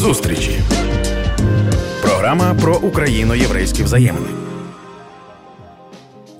Зустрічі. 0.00 0.60
Програма 2.02 2.54
про 2.62 2.76
україно-єврейські 2.76 3.82
взаємини. 3.82 4.26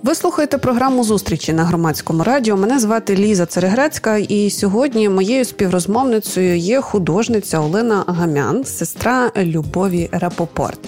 Ви 0.02 0.14
слухаєте 0.14 0.58
програму 0.58 1.04
зустрічі 1.04 1.52
на 1.52 1.64
громадському 1.64 2.22
радіо. 2.22 2.56
Мене 2.56 2.78
звати 2.78 3.16
Ліза 3.16 3.46
Церегрецька, 3.46 4.16
і 4.16 4.50
сьогодні 4.50 5.08
моєю 5.08 5.44
співрозмовницею 5.44 6.56
є 6.56 6.80
художниця 6.80 7.60
Олена 7.60 8.04
Гамян, 8.06 8.64
сестра 8.64 9.32
Любові 9.36 10.08
Рапопорт. 10.12 10.80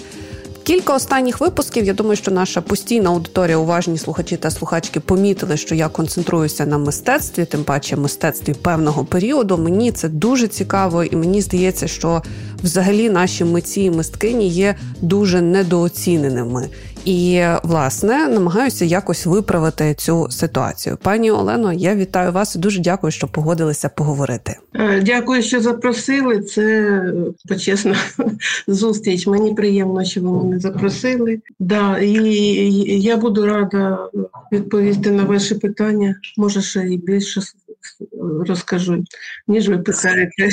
Кілька 0.63 0.95
останніх 0.95 1.39
випусків. 1.39 1.85
Я 1.85 1.93
думаю, 1.93 2.15
що 2.15 2.31
наша 2.31 2.61
постійна 2.61 3.09
аудиторія, 3.09 3.57
уважні 3.57 3.97
слухачі 3.97 4.37
та 4.37 4.51
слухачки, 4.51 4.99
помітили, 4.99 5.57
що 5.57 5.75
я 5.75 5.89
концентруюся 5.89 6.65
на 6.65 6.77
мистецтві, 6.77 7.45
тим 7.45 7.63
паче 7.63 7.95
мистецтві 7.95 8.53
певного 8.53 9.05
періоду. 9.05 9.57
Мені 9.57 9.91
це 9.91 10.09
дуже 10.09 10.47
цікаво, 10.47 11.03
і 11.03 11.15
мені 11.15 11.41
здається, 11.41 11.87
що 11.87 12.21
взагалі 12.63 13.09
наші 13.09 13.45
митці 13.45 13.81
і 13.81 13.91
мисткині 13.91 14.47
є 14.47 14.75
дуже 15.01 15.41
недооціненими. 15.41 16.69
І 17.05 17.43
власне 17.63 18.27
намагаюся 18.27 18.85
якось 18.85 19.25
виправити 19.25 19.93
цю 19.93 20.27
ситуацію. 20.29 20.97
Пані 21.01 21.31
Олено, 21.31 21.73
я 21.73 21.95
вітаю 21.95 22.31
вас 22.31 22.55
і 22.55 22.59
дуже 22.59 22.79
дякую, 22.79 23.11
що 23.11 23.27
погодилися 23.27 23.89
поговорити. 23.89 24.55
Е, 24.73 25.01
дякую, 25.05 25.41
що 25.41 25.61
запросили. 25.61 26.41
Це 26.41 26.99
почесна 27.49 27.95
зустріч. 28.67 29.27
Мені 29.27 29.53
приємно, 29.53 30.03
що 30.03 30.21
ви 30.21 30.43
мене 30.43 30.59
запросили. 30.59 31.41
Да, 31.59 31.97
і 31.97 32.13
я 33.01 33.17
буду 33.17 33.45
рада 33.45 33.97
відповісти 34.51 35.11
на 35.11 35.23
ваші 35.23 35.55
питання. 35.55 36.15
Може, 36.37 36.61
ще 36.61 36.79
і 36.79 36.97
більше 36.97 37.41
розкажу, 38.47 39.03
ніж 39.47 39.69
ви 39.69 39.77
писаєте. 39.77 40.49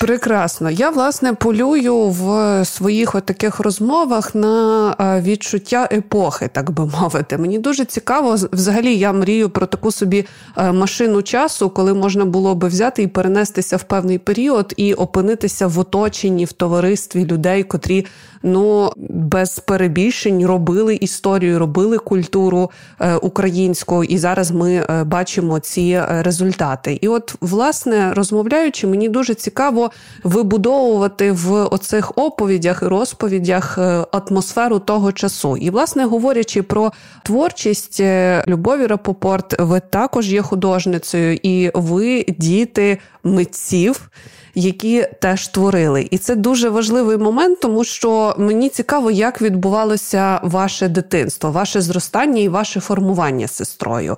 Прекрасно. 0.00 0.70
Я 0.70 0.90
власне 0.90 1.32
полюю 1.32 2.08
в 2.08 2.64
своїх 2.64 3.16
таких 3.24 3.60
розмовах 3.60 4.34
на 4.34 4.94
відчуття 5.24 5.88
епохи, 5.92 6.48
так 6.52 6.70
би 6.70 6.86
мовити. 6.86 7.38
Мені 7.38 7.58
дуже 7.58 7.84
цікаво. 7.84 8.36
Взагалі, 8.52 8.96
я 8.96 9.12
мрію 9.12 9.50
про 9.50 9.66
таку 9.66 9.92
собі 9.92 10.24
машину 10.56 11.22
часу, 11.22 11.70
коли 11.70 11.94
можна 11.94 12.24
було 12.24 12.54
би 12.54 12.68
взяти 12.68 13.02
і 13.02 13.06
перенестися 13.06 13.76
в 13.76 13.82
певний 13.82 14.18
період 14.18 14.74
і 14.76 14.94
опинитися 14.94 15.66
в 15.66 15.78
оточенні 15.78 16.44
в 16.44 16.52
товаристві 16.52 17.26
людей, 17.26 17.62
котрі 17.62 18.06
ну 18.42 18.92
без 18.98 19.58
перебільшень 19.58 20.46
робили 20.46 20.94
історію, 20.94 21.58
робили 21.58 21.98
культуру 21.98 22.70
е, 23.00 23.14
українську, 23.16 24.04
і 24.04 24.18
зараз 24.18 24.50
ми 24.50 24.74
е, 24.74 25.04
бачимо 25.04 25.58
ці 25.58 26.00
результати. 26.08 26.98
І 27.00 27.08
от, 27.08 27.34
власне, 27.40 28.12
розмовляючи, 28.14 28.86
мені 28.86 29.08
дуже 29.08 29.34
цікаво 29.34 29.90
вибудовувати 30.24 31.32
в 31.32 31.52
оцих 31.52 32.12
оповідях 32.18 32.82
і 32.82 32.86
розповідях 32.86 33.78
е, 33.78 34.06
атмосферу 34.12 34.78
того 34.78 35.12
часу. 35.12 35.56
І, 35.56 35.70
власне, 35.70 36.04
говорячи 36.04 36.62
про 36.62 36.92
творчість 37.22 38.02
Любові 38.48 38.86
Рапопорт, 38.86 39.60
ви 39.60 39.80
також 39.80 40.32
є 40.32 40.42
художницею, 40.42 41.38
і 41.42 41.70
ви 41.74 42.24
діти 42.38 42.98
митців 43.24 44.10
які 44.54 45.06
теж 45.20 45.48
творили. 45.48 46.08
І 46.10 46.18
це 46.18 46.36
дуже 46.36 46.68
важливий 46.68 47.16
момент, 47.16 47.60
тому 47.60 47.84
що 47.84 48.34
мені 48.38 48.68
цікаво, 48.68 49.10
як 49.10 49.42
відбувалося 49.42 50.40
ваше 50.42 50.88
дитинство, 50.88 51.50
ваше 51.50 51.80
зростання 51.80 52.42
і 52.42 52.48
ваше 52.48 52.80
формування 52.80 53.48
з 53.48 53.54
сестрою. 53.54 54.16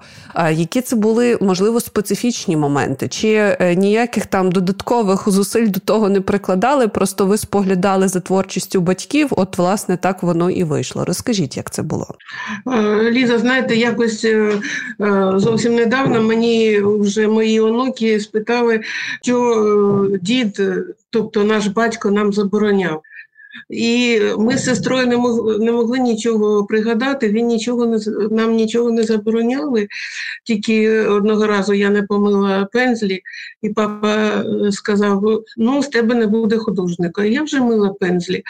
Які 0.53 0.81
це 0.81 0.97
були 0.97 1.39
можливо 1.41 1.81
специфічні 1.81 2.57
моменти, 2.57 3.09
чи 3.09 3.29
е, 3.33 3.75
ніяких 3.75 4.27
там 4.27 4.53
додаткових 4.53 5.29
зусиль 5.29 5.69
до 5.69 5.81
того 5.81 6.09
не 6.09 6.21
прикладали? 6.21 6.89
Просто 6.89 7.27
ви 7.27 7.39
споглядали 7.39 8.09
за 8.09 8.21
творчістю 8.21 8.81
батьків. 8.81 9.29
От, 9.31 9.59
власне, 9.59 9.97
так 9.97 10.23
воно 10.23 10.51
і 10.51 10.65
вийшло. 10.65 11.05
Розкажіть, 11.05 11.57
як 11.57 11.71
це 11.71 11.83
було? 11.83 12.07
Е, 12.67 13.11
Ліза, 13.11 13.39
знаєте, 13.39 13.77
якось 13.77 14.25
е, 14.25 14.53
зовсім 15.37 15.75
недавно 15.75 16.23
мені 16.23 16.81
вже 16.85 17.29
мої 17.29 17.61
онуки 17.61 18.21
спитали, 18.21 18.81
що 19.23 19.35
дід, 20.25 20.61
е, 20.61 20.85
тобто 21.11 21.45
наш 21.45 21.67
батько, 21.67 22.11
нам 22.11 22.33
забороняв. 22.33 23.03
І 23.71 24.21
ми 24.39 24.59
з 24.59 24.65
сестрою 24.65 25.07
не 25.07 25.17
могли 25.17 25.59
не 25.59 25.73
могли 25.73 25.99
нічого 25.99 26.67
пригадати, 26.67 27.29
він 27.29 27.47
нічого 27.47 27.87
не 27.87 27.99
нам 28.31 28.55
нічого 28.55 28.91
не 28.91 29.03
забороняли. 29.03 29.89
Тільки 30.45 31.01
одного 31.01 31.47
разу 31.47 31.75
я 31.75 31.91
не 31.91 32.03
помила 32.03 32.69
пензлі, 32.73 33.23
і 33.63 33.69
папа 33.69 34.17
е, 34.17 34.73
сказав: 34.73 35.43
ну, 35.57 35.83
з 35.83 35.89
тебе 35.89 36.15
не 36.15 36.27
буде 36.27 36.57
художника. 36.57 37.25
Я 37.25 37.43
вже 37.43 37.61
мила 37.61 37.89
пензлі. 37.89 38.43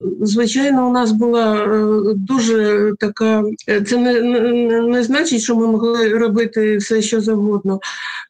Звичайно, 0.00 0.88
у 0.88 0.92
нас 0.92 1.12
була 1.12 1.64
е, 1.64 2.14
дуже 2.14 2.92
така. 2.98 3.44
Це 3.86 3.96
не, 3.96 4.20
не, 4.20 4.80
не 4.80 5.02
значить, 5.02 5.42
що 5.42 5.56
ми 5.56 5.66
могли 5.66 6.08
робити 6.08 6.76
все, 6.76 7.02
що 7.02 7.20
завгодно. 7.20 7.80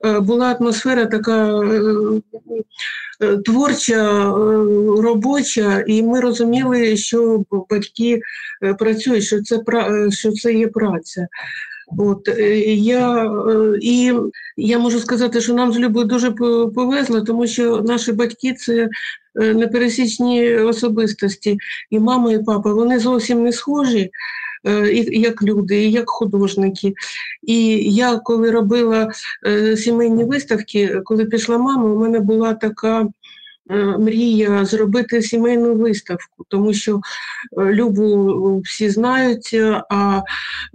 Е, 0.05 0.21
була 0.21 0.57
атмосфера 0.61 1.07
така 1.07 1.61
е, 1.61 3.37
творча, 3.45 4.25
робоча, 4.99 5.85
і 5.87 6.03
ми 6.03 6.21
розуміли, 6.21 6.97
що 6.97 7.43
батьки 7.71 8.21
працюють, 8.79 9.25
що 9.25 9.43
це 9.43 9.61
що 10.11 10.33
це 10.33 10.55
є 10.55 10.69
праця. 10.69 11.27
От 11.99 12.29
я 12.77 13.31
і 13.83 14.13
я 14.57 14.79
можу 14.79 15.01
сказати, 15.01 15.41
що 15.41 15.55
нам 15.55 15.73
з 15.73 15.79
Любою 15.79 16.07
дуже 16.07 16.31
повезло, 16.75 17.21
тому 17.21 17.47
що 17.47 17.83
наші 17.83 18.13
батьки 18.13 18.53
це 18.53 18.89
Е, 19.37 19.55
непересічні 19.55 20.55
особистості, 20.55 21.59
і 21.91 21.99
мама, 21.99 22.33
і 22.33 22.43
папа, 22.45 22.73
вони 22.73 22.99
зовсім 22.99 23.43
не 23.43 23.53
схожі. 23.53 24.11
Е, 24.67 24.93
як 25.13 25.43
люди, 25.43 25.85
і 25.85 25.91
як 25.91 26.11
художники. 26.11 26.95
І 27.43 27.67
я, 27.95 28.19
коли 28.19 28.51
робила 28.51 29.11
е, 29.47 29.77
сімейні 29.77 30.25
виставки, 30.25 31.01
коли 31.05 31.25
пішла 31.25 31.59
мама, 31.59 31.85
у 31.85 31.99
мене 31.99 32.21
була 32.21 32.55
така 32.55 33.01
Е, 33.03 33.20
мрія 33.99 34.65
зробити 34.65 35.23
сімейну 35.23 35.75
виставку, 35.75 36.45
тому 36.49 36.75
що 36.75 37.01
е, 37.59 37.65
Любу 37.65 38.61
всі 38.65 38.91
знають, 38.91 39.57
а 39.91 40.23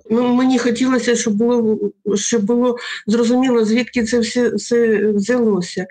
ну, 0.10 0.34
мені 0.34 0.60
хотілося, 0.60 1.16
щоб 1.16 1.34
було 1.34 1.80
щоб 2.16 2.44
було 2.44 2.78
зрозуміло, 3.08 3.66
звідки 3.66 4.04
це 4.04 4.20
все, 4.20 4.50
все 4.50 5.08
взялося. 5.12 5.86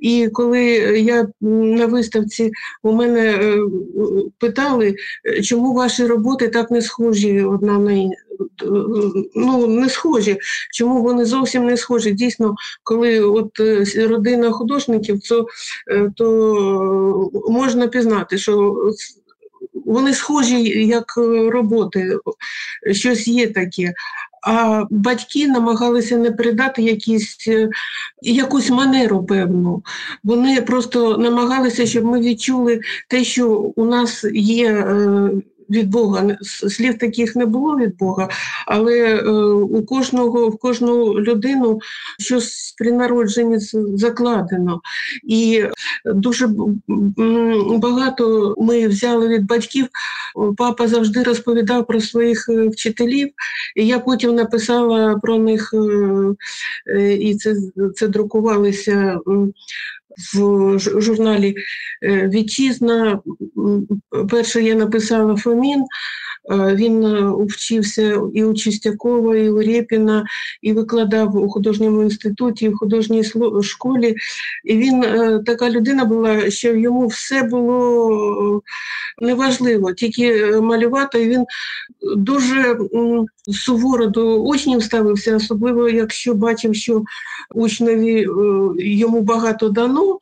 І 0.00 0.28
коли 0.32 0.64
я 1.00 1.28
на 1.40 1.86
виставці 1.86 2.50
у 2.82 2.92
мене 2.92 3.20
е, 3.20 3.58
питали, 4.38 4.94
чому 5.42 5.74
ваші 5.74 6.06
роботи 6.06 6.48
так 6.48 6.70
не 6.70 6.82
схожі 6.82 7.42
одна 7.42 7.78
на 7.78 7.92
ну, 9.34 9.66
не 9.66 9.88
схожі. 9.88 10.38
Чому 10.72 11.02
вони 11.02 11.24
зовсім 11.24 11.64
не 11.64 11.76
схожі? 11.76 12.12
Дійсно, 12.12 12.54
коли 12.82 13.20
от 13.20 13.60
е, 13.60 13.84
родина 13.96 14.50
художників, 14.50 15.20
то, 15.28 15.46
е, 15.90 16.12
то 16.16 17.30
можна 17.48 17.88
пізнати, 17.88 18.38
що 18.38 18.76
вони 19.84 20.14
схожі 20.14 20.86
як 20.86 21.16
роботи, 21.48 22.18
щось 22.92 23.28
є 23.28 23.46
таке. 23.46 23.94
А 24.46 24.84
батьки 24.90 25.46
намагалися 25.46 26.16
не 26.16 26.30
передати 26.30 26.82
якісь, 26.82 27.48
е, 27.48 27.68
якусь 28.22 28.70
манеру 28.70 29.24
певну. 29.24 29.82
Вони 30.24 30.60
просто 30.60 31.18
намагалися, 31.18 31.86
щоб 31.86 32.04
ми 32.04 32.20
відчули 32.20 32.80
те, 33.08 33.24
що 33.24 33.50
у 33.50 33.84
нас 33.84 34.24
є 34.34 34.86
від 35.70 35.90
Бога. 35.90 36.36
Слів 36.68 36.98
таких 36.98 37.36
не 37.36 37.46
було 37.46 37.76
від 37.76 37.96
Бога, 37.96 38.28
але 38.66 38.98
е, 38.98 39.30
у 39.50 39.82
кожного, 39.82 40.48
в 40.48 40.58
кожну 40.58 41.20
людину 41.20 41.80
щось 42.18 42.74
при 42.78 42.92
народженні 42.92 43.58
закладено. 43.94 44.80
І 45.24 45.64
дуже 46.04 46.48
багато 47.78 48.54
ми 48.58 48.88
взяли 48.88 49.28
від 49.28 49.46
батьків. 49.46 49.86
Папа 50.56 50.88
завжди 50.88 51.22
розповідав 51.22 51.86
про 51.86 52.00
своїх 52.00 52.48
е, 52.48 52.68
вчителів, 52.68 53.28
і 53.76 53.86
я 53.86 53.98
потім 53.98 54.34
написала 54.34 55.18
про 55.22 55.38
них, 55.38 55.74
е, 56.86 57.14
і 57.14 57.34
це, 57.34 57.54
це 57.94 58.08
друкувалися 58.08 59.18
в 60.34 60.78
журналі 60.78 61.54
е, 62.02 62.28
Вітчизна. 62.28 63.20
Перше 64.30 64.62
я 64.62 64.74
написала 64.74 65.36
Фомін. 65.36 65.84
Е, 66.50 66.74
він 66.74 67.04
е, 67.04 67.32
вчився 67.48 68.20
і 68.34 68.44
у 68.44 68.54
Чистякова, 68.54 69.36
і 69.36 69.48
у 69.50 69.62
Рєпіна, 69.62 70.24
і 70.62 70.72
викладав 70.72 71.36
у 71.36 71.48
художньому 71.48 72.02
інституті, 72.02 72.64
і 72.64 72.68
в 72.68 72.76
художній 72.76 73.24
школі. 73.62 74.14
І 74.64 74.76
він 74.76 75.00
така 75.46 75.70
людина 75.70 76.04
була, 76.04 76.50
що 76.50 76.74
йому 76.74 77.06
все 77.06 77.42
було 77.42 78.62
неважливо, 79.22 79.92
тільки 79.92 80.46
малювати. 80.60 81.22
І 81.22 81.28
Він 81.28 81.44
дуже 82.16 82.78
суворо 83.52 84.06
до 84.06 84.42
учнів 84.42 84.82
ставився, 84.82 85.36
особливо 85.36 85.88
якщо 85.88 86.34
бачив, 86.34 86.74
що 86.74 87.02
учневі 87.54 88.26
йому 88.78 89.20
багато 89.20 89.68
дано, 89.68 90.18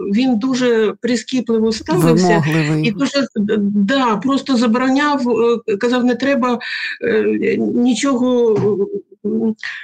він 0.00 0.38
дуже 0.38 0.94
прискіпливо 1.00 1.72
ставився 1.72 2.26
Вимогливий. 2.26 2.88
і 2.88 2.90
дуже 2.90 3.26
да, 3.58 4.16
просто 4.16 4.56
забороняв, 4.56 5.30
е, 5.30 5.58
казав, 5.80 6.04
не 6.04 6.14
треба 6.14 6.58
е, 7.04 7.56
нічого 7.56 8.56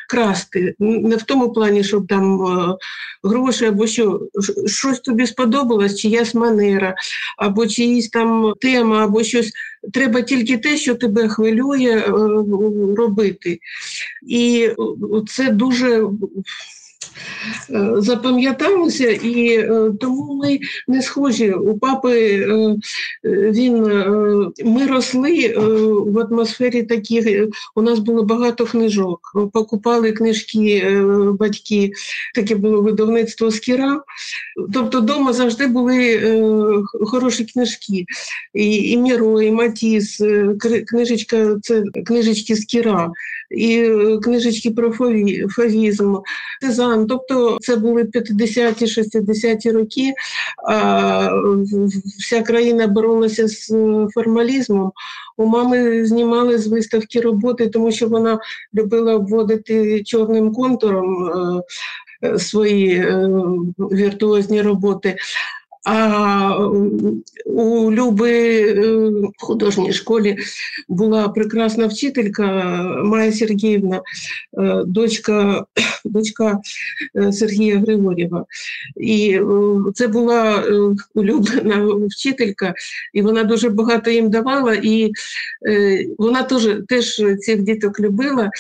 красти. 0.09 0.75
Не 0.79 1.17
в 1.17 1.23
тому 1.23 1.53
плані, 1.53 1.85
щоб 1.85 2.07
там 2.07 2.47
е, 2.47 2.77
гроші 3.23 3.65
або 3.65 3.87
що, 3.87 4.21
щось 4.67 5.01
тобі 5.01 5.27
сподобалось, 5.27 5.99
чиясь 5.99 6.35
манера, 6.35 6.95
або 7.39 7.67
чиїсь 7.67 8.09
там 8.09 8.55
тема, 8.61 9.05
або 9.05 9.23
щось. 9.23 9.53
Треба 9.93 10.23
тільки 10.23 10.59
те, 10.59 10.77
що 10.77 10.95
тебе 10.95 11.29
хвилює 11.29 12.05
робити. 12.97 13.59
І 14.27 14.71
це 15.27 15.51
дуже 15.51 16.09
Е, 16.47 16.76
запам'яталося, 17.97 19.11
і 19.11 19.49
е, 19.49 19.93
тому 20.01 20.35
ми 20.35 20.59
не 20.89 21.03
схожі. 21.03 21.53
У 21.53 21.79
папи 21.79 22.21
е, 22.21 22.77
він 23.25 23.83
ми 24.65 24.87
росли 24.87 25.55
в 26.07 26.19
атмосфері 26.19 26.83
таких. 26.83 27.49
У 27.75 27.83
нас 27.83 27.99
було 27.99 28.23
багато 28.23 28.65
книжок. 28.65 29.33
Покупали 29.53 30.13
книжки 30.13 30.97
батьки, 31.41 31.93
таке 32.35 32.55
було 32.55 32.83
видавництво 32.83 33.51
скіра. 33.51 34.03
Тобто 34.73 35.01
вдома 35.01 35.33
завжди 35.33 35.67
були 35.67 36.21
хороші 36.91 37.45
книжки. 37.45 38.05
І, 38.55 38.91
і 38.91 38.97
Міро, 38.97 39.43
і 39.43 39.51
Матіс, 39.51 40.23
книжечка, 40.89 41.57
це 41.63 41.83
книжечки 42.07 42.57
скіра, 42.57 43.11
і 43.51 43.91
книжечки 44.23 44.71
про 44.71 44.93
фавізм, 45.51 46.17
Сезан. 46.61 47.07
Тобто 47.07 47.59
це 47.61 47.77
були 47.77 48.05
50-ті, 48.05 48.85
60-ті 48.85 49.71
роки. 49.71 50.13
А, 50.69 51.31
Вся 52.19 52.43
країна 52.43 52.87
боролася 52.87 53.49
з 53.49 53.75
формалізмом. 54.15 54.93
У 55.37 55.47
мами 55.47 56.07
знімали 56.07 56.59
з 56.59 56.67
виставки 56.67 57.21
роботи, 57.21 57.67
тому 57.67 57.93
що 57.93 58.09
вона 58.09 58.39
любила 58.75 59.15
обводити 59.15 60.03
чорним 60.05 60.53
контуром 60.53 61.31
е, 62.25 62.39
свої 62.39 62.93
е, 62.93 63.29
віртуозні 63.79 64.63
роботи. 64.63 65.17
А 65.87 66.59
у 67.47 67.93
Люби 67.93 68.61
е, 68.61 69.09
в 69.09 69.33
художній 69.39 69.93
школі 69.93 70.37
була 70.89 71.29
прекрасна 71.29 71.87
вчителька 71.87 72.45
Майя 73.05 73.33
Сергіївна, 73.33 74.03
е, 74.59 74.83
дочка 74.87 75.65
дочка 76.05 76.61
е, 77.17 77.33
Сергія 77.33 77.79
Григорєва. 77.79 78.45
І 79.01 79.41
це 79.95 80.09
була 80.09 80.65
улюблена 81.15 81.87
вчителька, 82.11 82.75
і 83.13 83.23
вона 83.23 83.45
дуже 83.45 83.69
багато 83.69 84.11
їм 84.11 84.31
давала, 84.31 84.75
і 84.83 85.13
вона 86.19 86.43
теж, 86.43 86.69
теж 86.89 87.23
цих 87.41 87.63
діток 87.63 88.01
любила, 88.01 88.51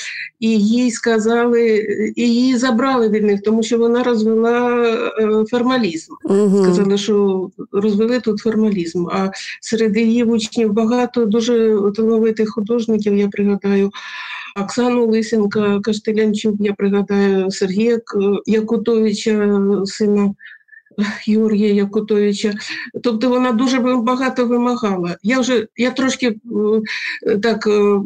і 0.40 0.49
їй 0.58 0.90
сказали, 0.90 1.87
і 2.17 2.23
її 2.23 2.56
забрали 2.56 3.08
від 3.08 3.25
них, 3.25 3.43
тому 3.43 3.62
що 3.62 3.78
вона 3.78 4.02
розвела 4.02 4.87
формалізм. 5.50 6.12
Сказали, 6.62 6.99
що 6.99 7.16
розвели 7.73 8.21
тут 8.21 8.39
формалізм. 8.39 9.07
А 9.07 9.31
серед 9.61 9.97
її 9.97 10.25
учнів 10.25 10.73
багато 10.73 11.27
дуже 11.27 11.79
талановитих 11.97 12.51
художників, 12.51 13.17
я 13.17 13.29
пригадаю. 13.29 13.91
Оксану 14.57 15.07
Лисенка, 15.07 15.81
Каштелянчук, 15.81 16.55
я 16.59 16.73
пригадаю 16.73 17.51
Сергія 17.51 18.01
Якутовича, 18.47 19.61
сина 19.85 20.35
Юрія 21.27 21.75
Якутовича. 21.75 22.55
Тобто 23.03 23.29
вона 23.29 23.53
дуже 23.53 23.79
багато 23.79 24.47
вимагала. 24.47 25.17
Я 25.23 25.41
вже 25.41 25.67
я 25.77 25.91
трошки 25.91 26.37
е, 27.27 27.37
так 27.39 27.67
е, 27.67 28.01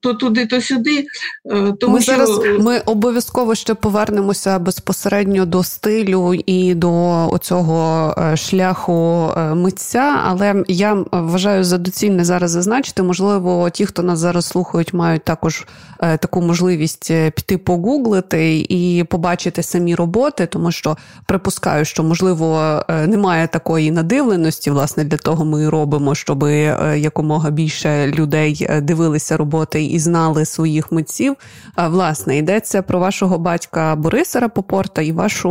то 0.00 0.14
туди, 0.14 0.46
то 0.46 0.60
сюди. 0.60 1.06
Е, 1.46 1.72
тому 1.80 1.94
Ми 1.94 2.00
що... 2.00 2.12
зараз 2.12 2.40
ми 2.60 2.78
обов'язково 2.78 3.54
ще 3.54 3.74
повернемося 3.74 4.58
безпосередньо 4.58 5.46
до 5.46 5.62
стилю 5.62 6.34
і 6.46 6.74
до 6.74 7.38
цього 7.42 8.14
шляху 8.36 9.30
митця, 9.54 10.20
але 10.24 10.64
я 10.68 11.04
вважаю 11.12 11.64
за 11.64 11.78
доцільне 11.78 12.24
зараз 12.24 12.50
зазначити, 12.50 13.02
можливо, 13.02 13.70
ті, 13.70 13.86
хто 13.86 14.02
нас 14.02 14.18
зараз 14.18 14.46
слухають, 14.46 14.94
мають 14.94 15.24
також 15.24 15.66
таку 15.98 16.42
можливість 16.42 17.12
піти 17.34 17.58
погуглити 17.58 18.66
і 18.68 19.04
побачити 19.04 19.62
самі 19.62 19.94
роботи, 19.94 20.46
тому 20.46 20.72
що 20.72 20.96
припускаю, 21.26 21.84
що 21.84 22.02
можливо 22.02 22.29
можливо, 22.30 22.82
е, 22.88 23.06
немає 23.06 23.48
такої 23.48 23.90
надивленості. 23.90 24.70
Власне, 24.70 25.04
для 25.04 25.16
того 25.16 25.44
ми 25.44 25.68
робимо, 25.68 26.14
щоб 26.14 26.44
е, 26.44 26.98
якомога 26.98 27.50
більше 27.50 28.06
людей 28.06 28.66
е, 28.70 28.80
дивилися 28.80 29.36
роботи 29.36 29.84
і 29.84 29.98
знали 29.98 30.44
своїх 30.44 30.92
митців. 30.92 31.36
Власне, 31.88 32.38
йдеться 32.38 32.82
про 32.82 32.98
вашого 32.98 33.38
батька 33.38 33.96
Бориса 33.96 34.40
Рапопорта 34.40 35.02
і 35.02 35.12
вашу 35.12 35.50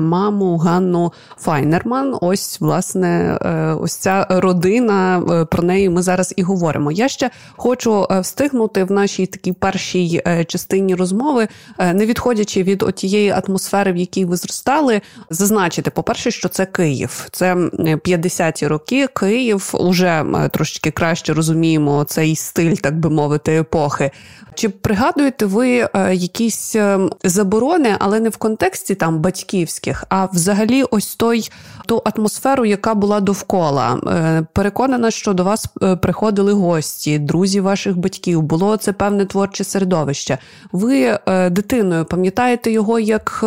маму 0.00 0.56
Ганну 0.56 1.12
Файнерман. 1.38 2.18
Ось, 2.20 2.60
власне, 2.60 3.38
ось 3.80 3.96
ця 3.96 4.26
родина. 4.30 5.22
Про 5.50 5.62
неї 5.62 5.90
ми 5.90 6.02
зараз 6.02 6.34
і 6.36 6.42
говоримо. 6.42 6.92
Я 6.92 7.08
ще 7.08 7.30
хочу 7.56 8.06
встигнути 8.20 8.84
в 8.84 8.92
нашій 8.92 9.26
такій 9.26 9.52
першій 9.52 10.22
частині 10.46 10.94
розмови, 10.94 11.48
не 11.94 12.06
відходячи 12.06 12.62
від 12.62 12.82
отієї 12.82 13.30
атмосфери, 13.30 13.92
в 13.92 13.96
якій 13.96 14.24
ви 14.24 14.36
зростали, 14.36 15.00
зазначити, 15.30 15.90
по 15.90 16.02
перше 16.02 16.17
перше, 16.18 16.38
що 16.38 16.48
це 16.48 16.66
Київ. 16.66 17.28
Це 17.30 17.54
50-ті 17.54 18.66
роки. 18.66 19.06
Київ 19.06 19.70
уже 19.72 20.24
трошки 20.52 20.90
краще 20.90 21.34
розуміємо 21.34 22.04
цей 22.04 22.36
стиль, 22.36 22.74
так 22.74 22.98
би 22.98 23.10
мовити, 23.10 23.56
епохи. 23.56 24.10
Чи 24.54 24.68
пригадуєте 24.68 25.46
ви 25.46 25.88
е, 25.94 26.14
якісь 26.14 26.76
е, 26.76 26.98
заборони, 27.24 27.96
але 27.98 28.20
не 28.20 28.28
в 28.28 28.36
контексті 28.36 28.94
там 28.94 29.18
батьківських, 29.18 30.04
а 30.08 30.26
взагалі 30.26 30.82
ось 30.82 31.16
той 31.16 31.50
ту 31.86 32.02
атмосферу, 32.04 32.64
яка 32.64 32.94
була 32.94 33.20
довкола? 33.20 34.00
Е, 34.06 34.46
переконана, 34.52 35.10
що 35.10 35.32
до 35.32 35.44
вас 35.44 35.66
приходили 36.02 36.52
гості, 36.52 37.18
друзі 37.18 37.60
ваших 37.60 37.96
батьків. 37.96 38.42
Було 38.42 38.76
це 38.76 38.92
певне 38.92 39.26
творче 39.26 39.64
середовище. 39.64 40.38
Ви 40.72 41.18
дитиною 41.50 42.04
пам'ятаєте 42.04 42.70
його 42.70 42.98
як 42.98 43.44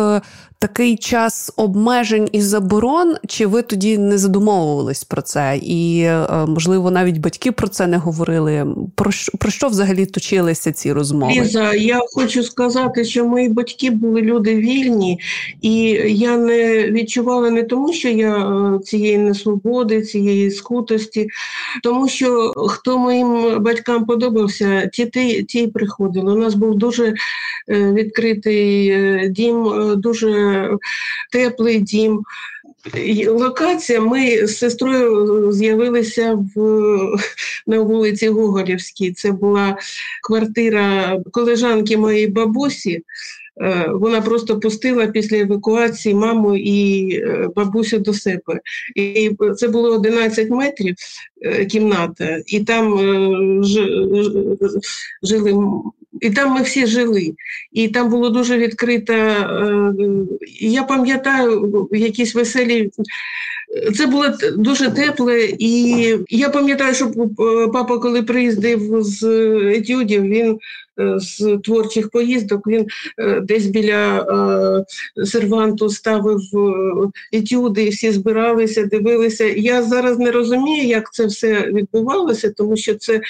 такий 0.62 0.96
час 0.96 1.52
обмежень 1.56 2.28
і 2.32 2.40
заборон, 2.40 3.14
чи 3.28 3.46
ви 3.46 3.62
тоді 3.62 3.98
не 3.98 4.18
задумовувались 4.18 5.04
про 5.04 5.22
це? 5.22 5.58
І, 5.62 6.00
е, 6.02 6.26
можливо, 6.48 6.90
навіть 6.90 7.18
батьки 7.18 7.52
про 7.52 7.68
це 7.68 7.86
не 7.86 7.96
говорили. 7.96 8.66
Про 8.94 9.12
що, 9.12 9.32
про 9.38 9.50
що 9.50 9.68
взагалі 9.68 10.06
точилися 10.06 10.72
ці 10.72 10.92
розмови? 10.92 11.32
Ліза, 11.40 11.74
я 11.74 12.00
хочу 12.14 12.42
сказати, 12.42 13.04
що 13.04 13.24
мої 13.24 13.48
батьки 13.48 13.90
були 13.90 14.22
люди 14.22 14.56
вільні, 14.56 15.20
і 15.62 15.72
я 16.08 16.36
не 16.36 16.90
відчувала 16.90 17.50
не 17.50 17.62
тому, 17.62 17.92
що 17.92 18.08
я 18.08 18.36
е, 18.36 18.78
цієї 18.78 19.18
несвободи, 19.18 20.02
цієї 20.02 20.50
скутості, 20.50 21.28
тому 21.82 22.08
що 22.08 22.52
хто 22.56 22.98
моїм 22.98 23.62
батькам 23.62 24.04
подобався, 24.04 24.90
ті 24.92 25.06
ті, 25.06 25.42
ті 25.42 25.66
приходили. 25.66 26.32
У 26.32 26.36
нас 26.36 26.54
був 26.54 26.74
дуже 26.74 27.14
е, 27.68 27.92
відкритий 27.92 28.92
дім, 29.28 29.72
дуже 29.96 30.51
теплий 31.32 31.78
дім. 31.80 32.22
Локація, 33.28 34.00
ми 34.00 34.46
з 34.46 34.58
сестрою 34.58 35.52
з'явилися 35.52 36.38
в 36.54 36.60
на 37.66 37.80
вулиці 37.80 38.28
Гоголівській. 38.28 39.12
Це 39.12 39.32
була 39.32 39.76
квартира 40.22 41.18
колежанки 41.32 41.96
моєї 41.96 42.26
бабусі. 42.26 43.02
Е, 43.60 43.88
вона 43.92 44.20
просто 44.20 44.60
пустила 44.60 45.06
після 45.06 45.36
евакуації 45.36 46.14
маму 46.14 46.56
і 46.56 47.10
е, 47.16 47.48
бабусю 47.56 47.98
до 47.98 48.14
себе. 48.14 48.60
І 48.94 49.30
це 49.56 49.68
було 49.68 49.94
11 49.94 50.50
метрів 50.50 50.94
е, 51.42 51.64
кімната, 51.64 52.42
і 52.46 52.60
там 52.60 52.98
жили 55.22 55.72
і 56.22 56.30
там 56.30 56.54
ми 56.54 56.62
всі 56.62 56.86
жили. 56.86 57.34
І 57.72 57.88
там 57.88 58.10
було 58.10 58.30
дуже 58.30 58.58
відкрита. 58.58 59.14
Е, 59.14 59.94
я 60.60 60.82
пам'ятаю 60.82 61.88
якісь 61.92 62.34
веселі. 62.34 62.90
Це 63.96 64.06
було 64.06 64.24
дуже 64.56 64.90
тепле, 64.90 65.48
і 65.58 66.18
я 66.28 66.48
пам'ятаю, 66.48 66.94
що 66.94 67.12
папа, 67.72 67.98
коли 67.98 68.22
приїздив 68.22 69.02
з 69.02 69.22
етюдів, 69.76 70.22
він 70.22 70.58
з 71.16 71.58
творчих 71.64 72.10
поїздок 72.10 72.66
він 72.66 72.86
десь 73.42 73.66
біля 73.66 74.26
серванту 75.24 75.88
ставив 75.90 76.40
етюди, 77.32 77.84
і 77.84 77.88
всі 77.88 78.12
збиралися, 78.12 78.84
дивилися. 78.84 79.44
Я 79.44 79.82
зараз 79.82 80.18
не 80.18 80.30
розумію, 80.30 80.88
як 80.88 81.12
це 81.12 81.26
все 81.26 81.62
відбувалося, 81.62 82.52
тому 82.56 82.76
що 82.76 82.94
це 82.94 83.20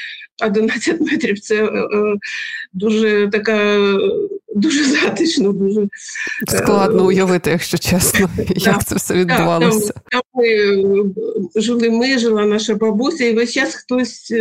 11 0.47 1.01
метрів 1.13 1.41
це 1.41 1.71
дуже 2.73 3.29
така, 3.33 3.79
дуже 4.55 4.85
затишно, 4.85 5.53
дуже 5.53 5.89
складно 6.49 7.07
уявити, 7.07 7.51
якщо 7.51 7.79
чесно, 7.79 8.29
як 8.57 8.85
це 8.85 8.95
все 8.95 9.15
відбувалося. 9.15 9.93
Там, 9.93 10.03
там 10.11 10.23
ми 10.32 10.32
жили 11.57 11.91
ми, 11.91 12.19
жила 12.19 12.47
наша 12.47 12.75
бабуся, 12.75 13.25
і 13.25 13.35
весь 13.35 13.53
час 13.53 13.75
хтось 13.75 14.33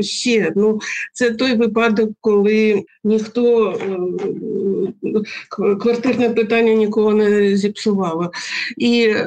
ще. 0.00 0.52
Ну, 0.56 0.80
Це 1.12 1.30
той 1.30 1.56
випадок, 1.56 2.10
коли 2.20 2.84
ніхто 3.04 3.74
квартирне 5.80 6.30
питання 6.30 6.72
нікого 6.72 7.12
не 7.12 7.56
зіпсувало. 7.56 8.30
І 8.76 9.02
е, 9.02 9.26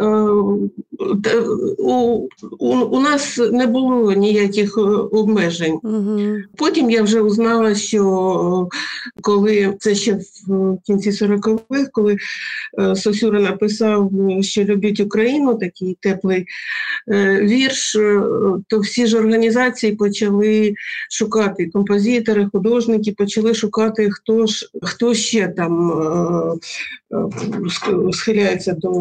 у, 1.78 2.28
у, 2.60 2.76
у 2.76 3.00
нас 3.00 3.38
не 3.38 3.68
було 3.68 4.14
ніяких 4.14 4.78
обмежень. 5.12 5.80
Угу. 5.84 6.38
Потім 6.58 6.92
я 6.92 7.04
вже 7.04 7.22
узнала, 7.22 7.76
що 7.76 8.70
коли 9.22 9.76
це 9.80 9.96
ще 9.96 10.20
в 10.48 10.78
кінці 10.86 11.10
40-х, 11.10 11.90
коли 11.92 12.18
е, 12.80 12.96
Сосюра 12.96 13.40
написав, 13.40 14.12
що 14.42 14.64
любить 14.64 15.00
Україну, 15.00 15.56
такий 15.56 15.98
теплий 16.00 16.46
е, 17.08 17.42
вірш, 17.42 17.98
то 18.68 18.80
всі 18.80 19.08
ж 19.08 19.18
організації 19.18 19.96
почали 19.96 20.74
шукати 21.10 21.70
композитори, 21.74 22.50
художники, 22.52 23.12
почали 23.12 23.54
шукати, 23.54 24.10
хто 24.12 24.46
ж 24.48 24.70
хто 24.82 25.14
ще 25.14 25.48
там 25.48 25.92
схиляється 28.12 28.74
до 28.74 28.92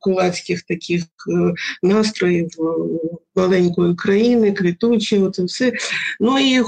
кулацьких 0.00 0.62
таких 0.62 1.02
настроїв 1.82 2.48
маленької 3.36 3.94
країни, 3.94 4.52
квітучі, 4.52 5.18
оце 5.18 5.44
все. 5.44 5.72
Ну 6.20 6.38
і 6.38 6.62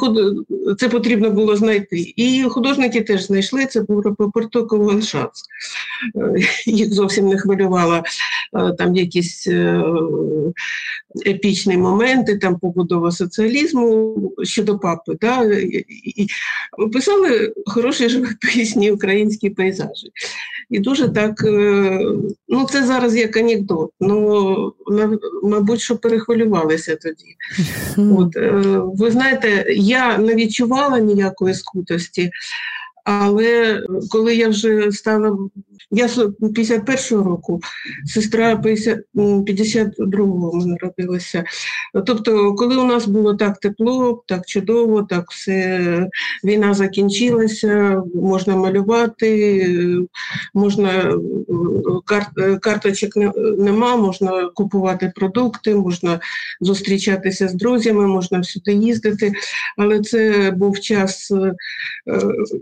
це 0.78 0.88
потрібно 0.88 1.30
було 1.30 1.56
знайти. 1.56 2.12
І 2.16 2.42
художники 2.48 3.00
теж 3.00 3.26
знайшли, 3.26 3.66
це 3.66 3.80
був 3.80 4.00
Рапопорто 4.00 4.66
Ваншац. 4.70 5.42
Їх 6.66 6.92
зовсім 6.92 7.28
не 7.28 7.38
хвилювала 7.38 8.02
там 8.78 8.96
якісь 8.96 9.46
е, 9.46 9.82
епічні 11.26 11.76
моменти, 11.76 12.38
там 12.38 12.58
побудова 12.58 13.12
соціалізму 13.12 14.16
щодо 14.42 14.78
папи. 14.78 15.16
Да? 15.20 15.44
І 15.44 16.28
Писали 16.92 17.52
хороші 17.66 18.08
живописні 18.08 18.90
українські 18.90 19.50
пейзажі. 19.50 20.10
І 20.70 20.78
дуже 20.78 21.08
так, 21.08 21.44
е, 21.44 22.00
ну 22.48 22.66
це 22.70 22.86
зараз 22.86 23.16
як 23.16 23.36
анекдот. 23.36 23.90
Ну, 24.00 24.72
мабуть, 25.42 25.80
що 25.80 25.96
перехвилювалися 25.96 26.96
тоді. 26.96 27.36
От, 28.18 28.36
е, 28.36 28.50
Ви 28.82 29.10
знаєте, 29.10 29.64
я 29.76 30.18
не 30.18 30.34
відчувала 30.34 30.98
ніякої 30.98 31.54
скутості. 31.54 32.30
Але 33.04 33.82
коли 34.10 34.36
я 34.36 34.48
вже 34.48 34.92
стала, 34.92 35.38
я 35.90 36.06
51-го 36.06 37.24
року, 37.24 37.60
сестра 38.06 38.54
52-го 38.54 40.52
мене 40.52 40.76
родилася. 40.80 41.44
Тобто, 42.06 42.54
коли 42.54 42.76
у 42.76 42.84
нас 42.84 43.06
було 43.06 43.34
так 43.34 43.58
тепло, 43.58 44.24
так 44.26 44.46
чудово, 44.46 45.02
так 45.02 45.30
все 45.30 46.08
війна 46.44 46.74
закінчилася, 46.74 48.02
можна 48.14 48.56
малювати, 48.56 49.68
можна 50.54 51.18
карт, 52.04 52.60
карточок 52.60 53.16
нема, 53.58 53.96
можна 53.96 54.50
купувати 54.54 55.12
продукти, 55.16 55.74
можна 55.74 56.20
зустрічатися 56.60 57.48
з 57.48 57.54
друзями, 57.54 58.06
можна 58.06 58.40
всюди 58.40 58.72
їздити. 58.72 59.32
Але 59.76 60.00
це 60.00 60.50
був 60.56 60.80
час. 60.80 61.30
Е, 61.30 61.54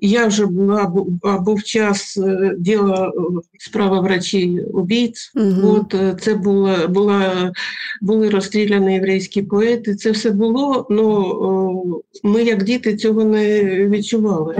я 0.01 0.32
була 0.41 0.93
був 1.23 1.63
час 1.63 2.17
е, 2.17 2.55
діла 2.59 3.09
е, 3.09 3.21
справа 3.59 4.01
врачей 4.01 4.61
убійць. 4.61 5.33
Угу. 5.37 5.77
От 5.77 5.95
е, 5.95 6.17
це 6.21 6.35
була 6.35 6.87
була 6.87 7.53
були 8.01 8.31
розстріляні 8.31 8.95
єврейські 8.95 9.43
поети. 9.43 9.95
Це 9.95 10.11
все 10.11 10.31
було. 10.31 10.87
але 10.91 12.03
ми, 12.23 12.43
як 12.43 12.63
діти, 12.63 12.97
цього 12.97 13.25
не 13.25 13.65
відчували. 13.89 14.55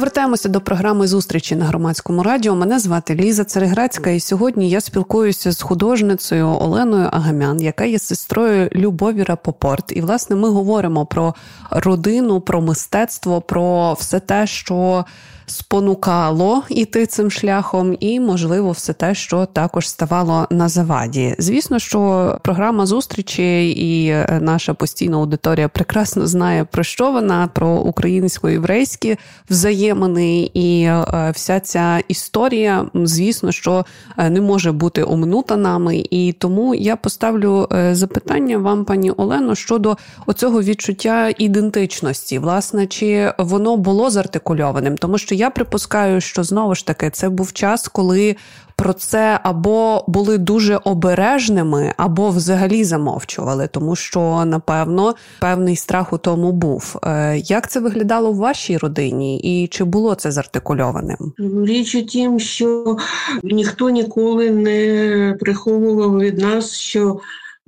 Повертаємося 0.00 0.48
до 0.48 0.60
програми 0.60 1.06
зустрічі 1.06 1.56
на 1.56 1.64
громадському 1.64 2.22
радіо. 2.22 2.54
Мене 2.54 2.78
звати 2.78 3.14
Ліза 3.14 3.44
Цареграцька, 3.44 4.10
і 4.10 4.20
сьогодні 4.20 4.70
я 4.70 4.80
спілкуюся 4.80 5.52
з 5.52 5.62
художницею 5.62 6.46
Оленою 6.46 7.08
Агамян, 7.12 7.60
яка 7.60 7.84
є 7.84 7.98
сестрою 7.98 8.70
Любові 8.74 9.22
Рапопорт. 9.22 9.92
І 9.96 10.00
власне 10.00 10.36
ми 10.36 10.48
говоримо 10.48 11.06
про 11.06 11.34
родину, 11.70 12.40
про 12.40 12.60
мистецтво, 12.60 13.40
про 13.40 13.92
все 13.92 14.20
те, 14.20 14.46
що 14.46 15.04
спонукало 15.50 16.62
іти 16.68 17.06
цим 17.06 17.30
шляхом, 17.30 17.96
і, 18.00 18.20
можливо, 18.20 18.70
все 18.70 18.92
те, 18.92 19.14
що 19.14 19.46
також 19.46 19.88
ставало 19.88 20.46
на 20.50 20.68
заваді. 20.68 21.34
Звісно, 21.38 21.78
що 21.78 22.38
програма 22.42 22.86
зустрічі 22.86 23.70
і 23.70 24.06
е, 24.08 24.38
наша 24.42 24.74
постійна 24.74 25.16
аудиторія 25.16 25.68
прекрасно 25.68 26.26
знає 26.26 26.64
про 26.64 26.82
що 26.82 27.12
вона, 27.12 27.48
про 27.54 27.68
українсько-єврейські 27.68 29.16
взаємини, 29.50 30.50
і 30.54 30.82
е, 30.82 31.32
вся 31.34 31.60
ця 31.60 32.00
історія, 32.08 32.86
звісно, 32.94 33.52
що 33.52 33.84
е, 34.18 34.30
не 34.30 34.40
може 34.40 34.72
бути 34.72 35.04
оминута 35.04 35.56
нами. 35.56 36.04
І 36.10 36.32
тому 36.32 36.74
я 36.74 36.96
поставлю 36.96 37.68
запитання 37.92 38.58
вам, 38.58 38.84
пані 38.84 39.10
Олено, 39.10 39.54
щодо 39.54 39.96
оцього 40.26 40.62
відчуття 40.62 41.32
ідентичності, 41.38 42.38
власне, 42.38 42.86
чи 42.86 43.32
воно 43.38 43.76
було 43.76 44.10
зартикульованим, 44.10 44.96
тому 44.96 45.18
що 45.18 45.34
я 45.40 45.50
припускаю, 45.50 46.20
що 46.20 46.44
знову 46.44 46.74
ж 46.74 46.86
таки 46.86 47.10
це 47.10 47.28
був 47.28 47.52
час, 47.52 47.88
коли 47.88 48.36
про 48.76 48.92
це 48.92 49.40
або 49.42 50.04
були 50.08 50.38
дуже 50.38 50.76
обережними, 50.76 51.94
або 51.96 52.28
взагалі 52.28 52.84
замовчували, 52.84 53.68
тому 53.72 53.96
що 53.96 54.44
напевно 54.44 55.14
певний 55.40 55.76
страх 55.76 56.12
у 56.12 56.18
тому 56.18 56.52
був. 56.52 56.96
Е, 57.02 57.38
як 57.38 57.70
це 57.70 57.80
виглядало 57.80 58.32
в 58.32 58.36
вашій 58.36 58.76
родині, 58.76 59.40
і 59.40 59.66
чи 59.66 59.84
було 59.84 60.14
це 60.14 60.32
зартикульованим? 60.32 61.32
Річ 61.66 61.94
у 61.94 62.02
тім, 62.02 62.40
що 62.40 62.96
ніхто 63.42 63.90
ніколи 63.90 64.50
не 64.50 65.36
приховував 65.40 66.18
від 66.18 66.38
нас, 66.38 66.72
що 66.72 67.20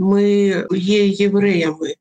ми 0.02 0.24
є 0.70 1.06
євреями. 1.06 1.94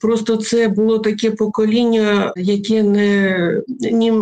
Просто 0.00 0.36
це 0.36 0.68
було 0.68 0.98
таке 0.98 1.30
покоління, 1.30 2.32
яке 2.36 2.82
не 2.82 3.62
ні, 3.78 4.12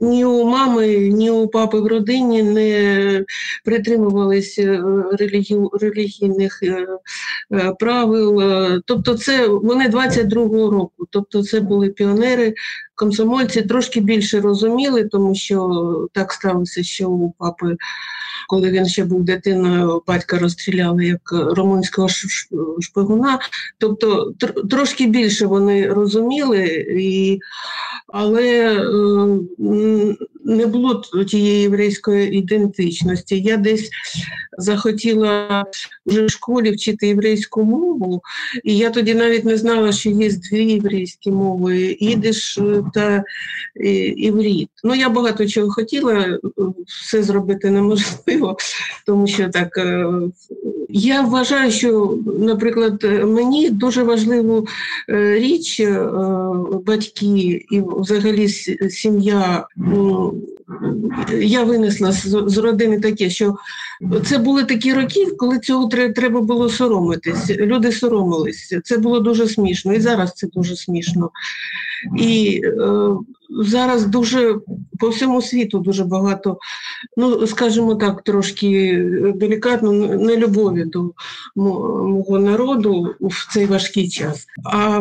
ні 0.00 0.24
у 0.24 0.44
мами, 0.44 0.96
ні 0.96 1.30
у 1.30 1.48
папи 1.48 1.80
в 1.80 1.86
родині 1.86 2.42
не 2.42 3.24
притримувалися 3.64 4.84
релігій, 5.18 5.58
релігійних 5.80 6.62
е, 6.62 6.86
е, 7.52 7.72
правил. 7.78 8.42
Тобто, 8.86 9.14
це 9.14 9.46
вони 9.46 9.88
22-го 9.88 10.70
року, 10.70 11.06
тобто 11.10 11.42
це 11.42 11.60
були 11.60 11.88
піонери. 11.88 12.54
Комсомольці 12.94 13.62
трошки 13.62 14.00
більше 14.00 14.40
розуміли, 14.40 15.04
тому 15.04 15.34
що 15.34 16.08
так 16.12 16.32
сталося, 16.32 16.82
що 16.82 17.08
у 17.10 17.32
папи 17.38 17.76
коли 18.48 18.70
він 18.70 18.86
ще 18.86 19.04
був 19.04 19.24
дитиною, 19.24 20.02
батька 20.06 20.38
розстріляли 20.38 21.06
як 21.06 21.20
румунського 21.32 22.08
шпигуна. 22.80 23.38
Тобто 23.78 24.32
трошки 24.70 25.06
більше 25.06 25.46
вони 25.46 25.86
розуміли, 25.86 26.86
і, 26.98 27.40
але 28.06 28.76
е, 28.76 28.86
не 30.44 30.66
було 30.66 31.02
тієї 31.28 31.62
єврейської 31.62 32.38
ідентичності. 32.38 33.40
Я 33.40 33.56
десь 33.56 33.90
захотіла 34.58 35.64
вже 36.06 36.26
в 36.26 36.30
школі 36.30 36.70
вчити 36.70 37.08
єврейську 37.08 37.64
мову, 37.64 38.22
і 38.64 38.76
я 38.76 38.90
тоді 38.90 39.14
навіть 39.14 39.44
не 39.44 39.56
знала, 39.56 39.92
що 39.92 40.10
є 40.10 40.30
дві 40.32 40.64
єврейські 40.64 41.30
мови 41.30 41.96
ідиш 42.00 42.58
та 42.94 43.24
івріт. 44.16 44.68
Ну, 44.84 44.94
я 44.94 45.08
багато 45.08 45.46
чого 45.46 45.70
хотіла, 45.70 46.38
все 46.86 47.22
зробити 47.22 47.70
неможливо, 47.70 48.37
тому 49.06 49.26
що 49.26 49.48
так. 49.48 49.78
Е, 49.78 50.06
я 50.88 51.22
вважаю, 51.22 51.70
що, 51.70 52.18
наприклад, 52.38 53.04
мені 53.24 53.70
дуже 53.70 54.02
важливу 54.02 54.66
е, 55.08 55.34
річ 55.34 55.80
е, 55.80 56.08
батьки 56.86 57.66
і 57.70 57.82
взагалі 57.86 58.48
сім'я 58.48 59.66
я 61.40 61.62
винесла 61.64 62.12
з, 62.12 62.58
родини 62.58 63.00
таке, 63.00 63.30
що 63.30 63.56
це 64.24 64.38
були 64.38 64.64
такі 64.64 64.92
роки, 64.92 65.26
коли 65.26 65.58
цього 65.58 65.86
треба 65.88 66.40
було 66.40 66.68
соромитись. 66.68 67.50
Люди 67.50 67.92
соромились. 67.92 68.74
Це 68.84 68.98
було 68.98 69.20
дуже 69.20 69.48
смішно, 69.48 69.94
і 69.94 70.00
зараз 70.00 70.32
це 70.32 70.46
дуже 70.46 70.76
смішно. 70.76 71.30
І 72.18 72.60
зараз 73.50 74.06
дуже 74.06 74.56
по 74.98 75.08
всьому 75.08 75.42
світу 75.42 75.78
дуже 75.78 76.04
багато, 76.04 76.58
ну 77.16 77.46
скажімо 77.46 77.94
так, 77.94 78.22
трошки 78.22 79.02
делікатно 79.34 79.92
нелюбові 79.92 80.84
до 80.84 81.12
мого 81.56 82.38
народу 82.38 83.14
в 83.20 83.52
цей 83.54 83.66
важкий 83.66 84.08
час. 84.08 84.46
А 84.72 85.00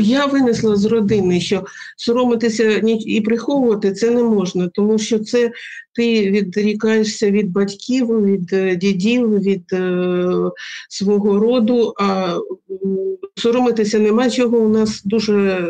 я 0.00 0.26
винесла 0.26 0.76
з 0.76 0.84
родини, 0.84 1.40
що 1.40 1.64
соромитися 1.96 2.82
і 2.86 3.20
приховувати 3.20 3.92
це 3.92 4.10
не 4.10 4.22
можна, 4.22 4.68
тому 4.68 4.98
що 4.98 5.18
це 5.18 5.52
ти 5.92 6.30
відрікаєшся 6.30 7.30
від 7.30 7.50
батьків, 7.50 8.24
від 8.24 8.52
е, 8.52 8.76
дідів, 8.76 9.38
від 9.38 9.72
е, 9.72 10.26
свого 10.88 11.38
роду, 11.38 11.94
а 12.00 12.38
соромитися 13.36 13.98
нема 13.98 14.30
чого. 14.30 14.58
У 14.58 14.68
нас 14.68 15.02
дуже 15.04 15.68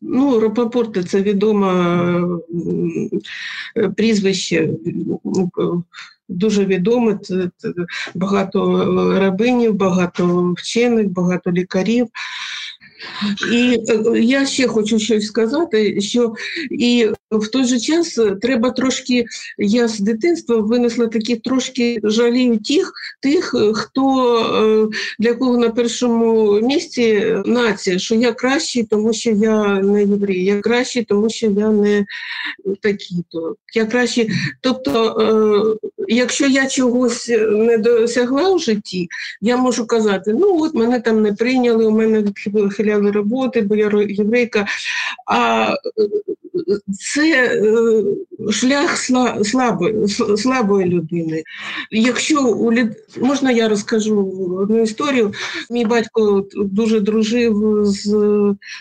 Ну, 0.00 0.40
Рапопорта 0.40 1.02
це 1.02 1.22
відоме 1.22 2.22
прізвище, 3.96 4.68
дуже 6.28 6.64
відоме. 6.64 7.18
Це 7.22 7.50
багато 8.14 8.84
рабинів, 9.20 9.74
багато 9.74 10.54
вчених, 10.56 11.08
багато 11.08 11.52
лікарів. 11.52 12.06
І 13.52 13.84
е, 13.88 14.20
я 14.20 14.46
ще 14.46 14.68
хочу 14.68 14.98
щось 14.98 15.26
сказати, 15.26 16.00
що 16.00 16.34
і 16.70 17.10
в 17.30 17.48
той 17.48 17.64
же 17.64 17.80
час 17.80 18.18
треба 18.42 18.70
трошки, 18.70 19.24
я 19.58 19.88
з 19.88 20.00
дитинства 20.00 20.56
винесла 20.56 21.06
такі 21.06 21.36
трошки 21.36 22.00
жалію 22.02 22.58
тих, 22.58 22.92
тих, 23.20 23.54
хто 23.74 24.38
е, 24.38 24.96
для 25.18 25.34
кого 25.34 25.58
на 25.58 25.70
першому 25.70 26.52
місці 26.60 27.36
нація, 27.46 27.98
що 27.98 28.14
я 28.14 28.32
кращий, 28.32 28.84
тому 28.84 29.12
що 29.12 29.30
я 29.30 29.80
не 29.80 30.00
єврей, 30.00 30.44
я 30.44 30.60
кращий, 30.60 31.04
тому 31.04 31.30
що 31.30 31.46
я 31.46 31.68
не 31.68 32.06
такий-то. 32.80 33.56
Я 33.74 33.84
кращий. 33.84 34.30
Тобто, 34.60 35.20
е, 35.80 35.88
якщо 36.08 36.46
я 36.46 36.66
чогось 36.66 37.28
не 37.50 37.78
досягла 37.78 38.54
в 38.54 38.58
житті, 38.58 39.08
я 39.40 39.56
можу 39.56 39.86
казати, 39.86 40.34
ну 40.34 40.62
от 40.62 40.74
мене 40.74 41.00
там 41.00 41.22
не 41.22 41.32
прийняли, 41.32 41.86
у 41.86 41.90
мене 41.90 42.24
відхиляли 42.46 43.10
роботи, 43.10 43.60
бо 43.60 43.76
я 43.76 43.90
єврейка. 44.08 44.66
А 45.26 45.74
це 47.14 47.32
е, 47.32 48.52
шлях 48.52 48.98
слабої, 49.44 50.08
слабої 50.36 50.86
людини. 50.86 51.42
Якщо 51.90 52.48
у 52.48 52.72
люд... 52.72 52.88
можна 53.20 53.50
я 53.50 53.68
розкажу 53.68 54.20
одну 54.60 54.82
історію. 54.82 55.32
Мій 55.70 55.84
батько 55.84 56.46
дуже 56.56 57.00
дружив 57.00 57.80
з 57.84 58.14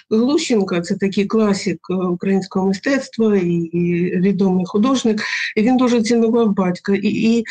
Глущенка, 0.10 0.81
це 0.81 0.96
такий 0.96 1.25
класик 1.25 1.79
українського 2.12 2.67
мистецтва 2.67 3.36
і 3.36 3.69
відомий 4.15 4.65
художник. 4.65 5.22
І 5.55 5.62
Він 5.62 5.77
дуже 5.77 6.01
цінував 6.01 6.53
батька. 6.55 6.96
І, 6.96 7.07
і 7.07 7.43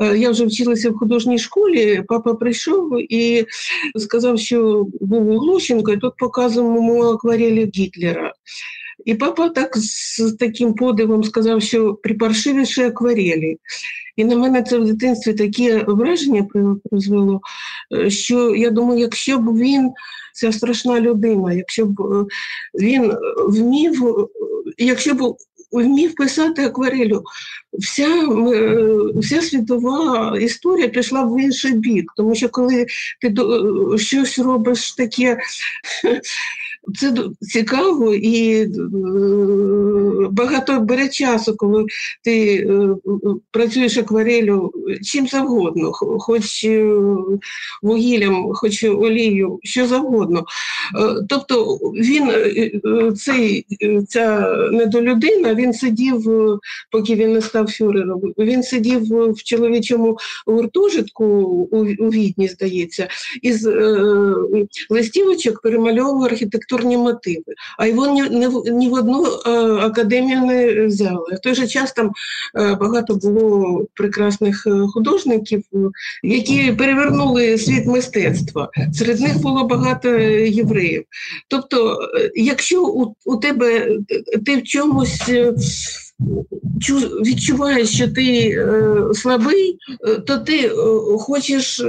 е, 0.00 0.18
я 0.18 0.30
вже 0.30 0.46
вчилася 0.46 0.90
в 0.90 0.96
художній 0.96 1.38
школі. 1.38 2.02
Папа 2.08 2.34
прийшов 2.34 3.12
і 3.12 3.46
сказав, 3.96 4.38
що 4.38 4.86
був 5.00 5.28
у 5.28 5.38
Глущенка, 5.38 5.92
і 5.92 5.96
тут 5.96 6.12
показував 6.16 6.80
акварелі 7.20 7.70
Гітлера. 7.76 8.32
І 9.04 9.14
папа 9.14 9.48
так 9.48 9.76
з 9.76 10.36
таким 10.38 10.74
подивом 10.74 11.24
сказав, 11.24 11.62
що 11.62 11.94
припаршивіші 11.94 12.82
акварелі. 12.82 13.58
І 14.16 14.24
на 14.24 14.36
мене 14.36 14.62
це 14.62 14.78
в 14.78 14.84
дитинстві 14.84 15.34
таке 15.34 15.84
враження 15.88 16.46
призвело, 16.90 17.40
е, 17.94 18.10
що 18.10 18.54
я 18.54 18.70
думаю, 18.70 19.00
якщо 19.00 19.38
б 19.38 19.56
він, 19.58 19.90
ця 20.34 20.52
страшна 20.52 21.00
людина, 21.00 21.52
якщо 21.52 21.86
б 21.86 22.00
е, 22.00 22.24
він 22.74 23.12
вмів, 23.48 24.28
якщо 24.78 25.14
б 25.14 25.36
вмів 25.72 26.14
писати 26.14 26.64
акварелю, 26.64 27.22
вся 27.72 28.08
е, 28.08 28.86
вся 29.14 29.42
світова 29.42 30.36
історія 30.40 30.88
пішла 30.88 31.24
в 31.24 31.40
інший 31.40 31.72
бік, 31.72 32.12
тому 32.16 32.34
що 32.34 32.48
коли 32.48 32.86
ти 33.20 33.34
щось 33.98 34.38
робиш 34.38 34.92
таке 34.92 35.38
це 36.94 37.14
цікаво 37.40 38.14
і 38.14 38.62
е, 38.62 38.68
багато 40.30 40.80
бере 40.80 41.08
часу, 41.08 41.56
коли 41.56 41.86
ти 42.24 42.54
е, 42.56 42.88
працюєш 43.50 43.98
акварелю 43.98 44.72
чим 45.02 45.26
завгодно, 45.26 45.92
хоч 45.92 46.64
е, 46.64 46.94
вугіллям, 47.82 48.52
хоч 48.54 48.84
олією, 48.84 49.58
що 49.62 49.86
завгодно. 49.86 50.44
Тобто 51.28 51.64
він 51.94 52.30
цей, 53.16 53.66
ця 54.08 54.56
недолюдина, 54.72 55.54
він 55.54 55.72
сидів, 55.72 56.24
поки 56.90 57.14
він 57.14 57.32
не 57.32 57.40
став 57.40 57.70
фюрером, 57.70 58.20
він 58.38 58.62
сидів 58.62 59.00
в 59.32 59.42
чоловічому 59.42 60.18
гуртожитку 60.46 61.24
у 61.70 62.10
Відні, 62.10 62.48
здається, 62.48 63.08
із 63.42 63.68
листівочок 64.90 65.60
перемальовував 65.62 66.24
архітектуру 66.24 66.69
культурні 66.70 66.96
мотиви, 66.96 67.54
а 67.78 67.86
його 67.86 68.06
ні, 68.06 68.22
ні, 68.72 68.88
в 68.88 68.92
одну 68.92 69.26
е, 69.26 69.50
академію 69.72 70.40
не 70.40 70.86
взяли. 70.86 71.34
В 71.34 71.40
той 71.40 71.54
же 71.54 71.66
час 71.66 71.92
там 71.92 72.10
е, 72.58 72.74
багато 72.74 73.14
було 73.14 73.84
прекрасних 73.94 74.66
е, 74.66 74.70
художників, 74.94 75.62
які 76.22 76.72
перевернули 76.72 77.58
світ 77.58 77.86
мистецтва. 77.86 78.70
Серед 78.92 79.20
них 79.20 79.40
було 79.40 79.64
багато 79.64 80.08
євреїв. 80.08 81.04
Тобто, 81.48 81.98
якщо 82.34 82.84
у, 82.84 83.14
у 83.24 83.36
тебе 83.36 83.98
ти 84.46 84.56
в 84.56 84.62
чомусь 84.62 85.30
відчуваєш, 87.26 87.94
що 87.94 88.08
ти 88.08 88.56
слабий, 89.14 89.78
то 90.26 90.38
ти 90.38 90.68
хочеш, 91.18 91.82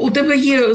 у 0.00 0.10
тебе 0.10 0.36
є 0.36 0.74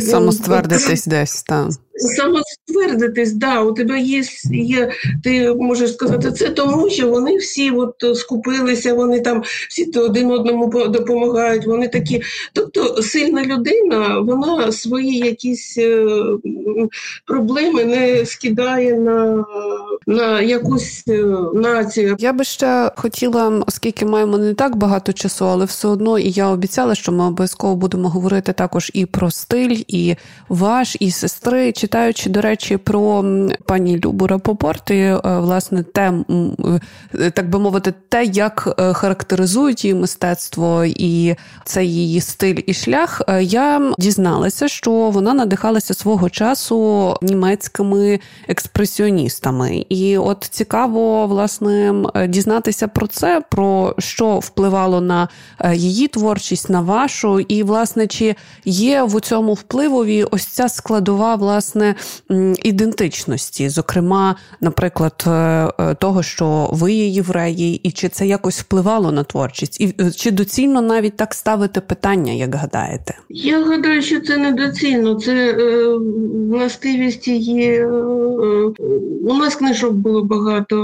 самоствердитись 0.00 1.06
десь 1.06 1.42
там. 1.42 1.70
Самоствердитись, 1.94 3.32
да, 3.32 3.60
у 3.60 3.72
тебе 3.72 4.00
є, 4.00 4.22
є, 4.50 4.90
ти 5.24 5.54
можеш 5.54 5.92
сказати, 5.92 6.32
це 6.32 6.48
тому, 6.48 6.90
що 6.90 7.08
вони 7.08 7.36
всі 7.36 7.70
от 7.70 7.94
скупилися, 8.14 8.94
вони 8.94 9.20
там 9.20 9.42
всі 9.68 9.98
один 9.98 10.30
одному 10.30 10.88
допомагають, 10.88 11.66
вони 11.66 11.88
такі. 11.88 12.22
Тобто 12.52 13.02
сильна 13.02 13.44
людина, 13.44 14.18
вона 14.18 14.72
свої 14.72 15.18
якісь 15.18 15.78
е, 15.78 16.06
проблеми 17.26 17.84
не 17.84 18.26
скидає 18.26 18.94
на, 18.94 19.44
на 20.06 20.40
якусь 20.40 21.04
націю. 21.54 22.16
Я 22.18 22.32
би 22.32 22.44
ще 22.44 22.90
хотіла, 22.96 23.62
оскільки 23.66 24.06
маємо 24.06 24.38
не 24.38 24.54
так 24.54 24.76
багато 24.76 25.12
часу, 25.12 25.46
але 25.46 25.64
все 25.64 25.88
одно 25.88 26.18
і 26.18 26.30
я 26.30 26.48
обіцяла, 26.48 26.94
що 26.94 27.12
ми 27.12 27.24
обов'язково 27.24 27.76
будемо 27.76 28.08
говорити 28.08 28.52
також 28.52 28.90
і 28.94 29.06
про 29.06 29.30
стиль, 29.30 29.76
і 29.88 30.16
ваш, 30.48 30.96
і 31.00 31.10
сестри, 31.10 31.72
читаючи, 31.82 32.30
до 32.30 32.40
речі, 32.40 32.76
про 32.76 33.24
пані 33.66 34.00
Любу 34.04 34.26
Рапопорт, 34.26 34.90
і, 34.90 34.94
е, 34.94 35.20
власне, 35.24 35.82
те, 35.82 36.12
е, 37.14 37.30
так 37.30 37.50
би 37.50 37.58
мовити, 37.58 37.94
те, 38.08 38.24
як 38.24 38.74
е, 38.78 38.92
характеризують 38.92 39.84
її 39.84 39.94
мистецтво 39.94 40.84
і 40.84 41.36
це 41.64 41.84
її 41.84 42.20
стиль 42.20 42.60
і 42.66 42.74
шлях, 42.74 43.22
я 43.40 43.92
дізналася, 43.98 44.68
що 44.68 44.90
вона 44.90 45.34
надихалася 45.34 45.94
свого 45.94 46.30
часу 46.30 47.16
німецькими 47.22 48.20
експресіоністами. 48.48 49.86
І 49.88 50.18
от 50.18 50.48
цікаво, 50.50 51.26
власне, 51.26 51.94
дізнатися 52.28 52.88
про 52.88 53.06
це, 53.06 53.42
про 53.50 53.94
що 53.98 54.38
впливало 54.38 55.00
на 55.00 55.28
її 55.74 56.08
творчість, 56.08 56.70
на 56.70 56.80
вашу, 56.80 57.40
і, 57.40 57.62
власне, 57.62 58.06
чи 58.06 58.34
є 58.64 59.02
в 59.02 59.20
цьому 59.20 59.54
впливові 59.54 60.24
ось 60.24 60.46
ця 60.46 60.68
складова 60.68 61.36
власне 61.36 61.71
ідентичності, 62.64 63.68
зокрема, 63.68 64.36
наприклад, 64.60 65.24
е, 65.26 65.94
того, 65.94 66.22
що 66.22 66.68
ви 66.72 66.92
є 66.92 67.06
євреї, 67.06 67.80
і 67.82 67.90
чи 67.90 68.08
це 68.08 68.26
якось 68.26 68.60
впливало 68.60 69.12
на 69.12 69.24
творчість, 69.24 69.80
і 69.80 69.94
чи 70.16 70.30
доцільно 70.30 70.80
навіть 70.80 71.16
так 71.16 71.34
ставити 71.34 71.80
питання, 71.80 72.32
як 72.32 72.54
гадаєте? 72.54 73.14
Я 73.28 73.64
гадаю, 73.64 74.02
що 74.02 74.20
це 74.20 74.36
недоцільно. 74.36 75.14
Це 75.14 75.32
е, 75.32 75.98
властивість 76.50 77.28
є. 77.28 77.72
Е, 77.72 77.86
у 79.24 79.34
нас 79.34 79.56
книжок 79.56 79.92
було 79.92 80.24
багато 80.24 80.76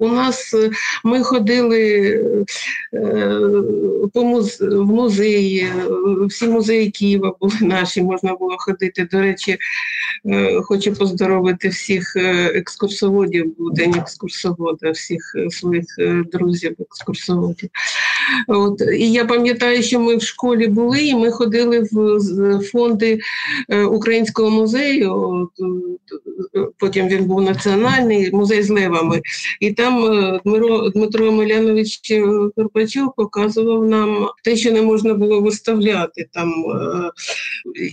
у 0.00 0.08
нас 0.08 0.54
ми 1.04 1.22
ходили 1.22 2.46
по 4.12 4.24
муз... 4.24 4.60
в 4.60 4.84
музеї, 4.84 5.72
всі 6.28 6.46
музеї 6.46 6.90
Києва 6.90 7.34
були 7.40 7.54
наші, 7.60 8.02
можна 8.02 8.34
було 8.34 8.56
ходити. 8.58 9.08
До 9.12 9.20
речі, 9.20 9.58
хочу 10.62 10.92
поздоровити 10.94 11.68
всіх 11.68 12.16
екскурсоводів, 12.54 13.54
день 13.58 13.94
екскурсовода, 13.94 14.90
всіх 14.90 15.34
своїх 15.50 15.84
друзів, 16.32 16.76
екскурсоводів. 16.80 17.70
От. 18.48 18.80
І 18.92 19.12
я 19.12 19.24
пам'ятаю, 19.24 19.82
що 19.82 20.00
ми 20.00 20.16
в 20.16 20.22
школі 20.22 20.66
були, 20.66 21.00
і 21.00 21.14
ми 21.14 21.30
ходили 21.30 21.88
в 21.92 22.60
фонди 22.72 23.18
Українського 23.90 24.50
музею. 24.50 25.48
Потім 26.78 27.08
він 27.08 27.24
був 27.24 27.42
національний 27.42 28.30
музей 28.32 28.62
з 28.62 28.70
левами. 28.70 29.20
І 29.60 29.72
там 29.72 30.02
Дмитро 30.44 30.88
Дмитро 30.88 31.26
Емельянович 31.26 32.12
Горбачов 32.56 33.14
показував 33.16 33.84
нам 33.84 34.28
те, 34.44 34.56
що 34.56 34.72
не 34.72 34.82
можна 34.82 35.14
було 35.14 35.40
виставляти. 35.40 36.26
Там 36.32 36.52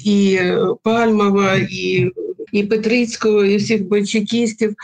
і 0.05 0.39
Пальмова, 0.83 1.55
і 1.55 2.11
і 2.51 2.63
Петрицького, 2.63 3.45
і 3.45 3.57
всіх 3.57 3.87
бойчикістів. 3.87 4.75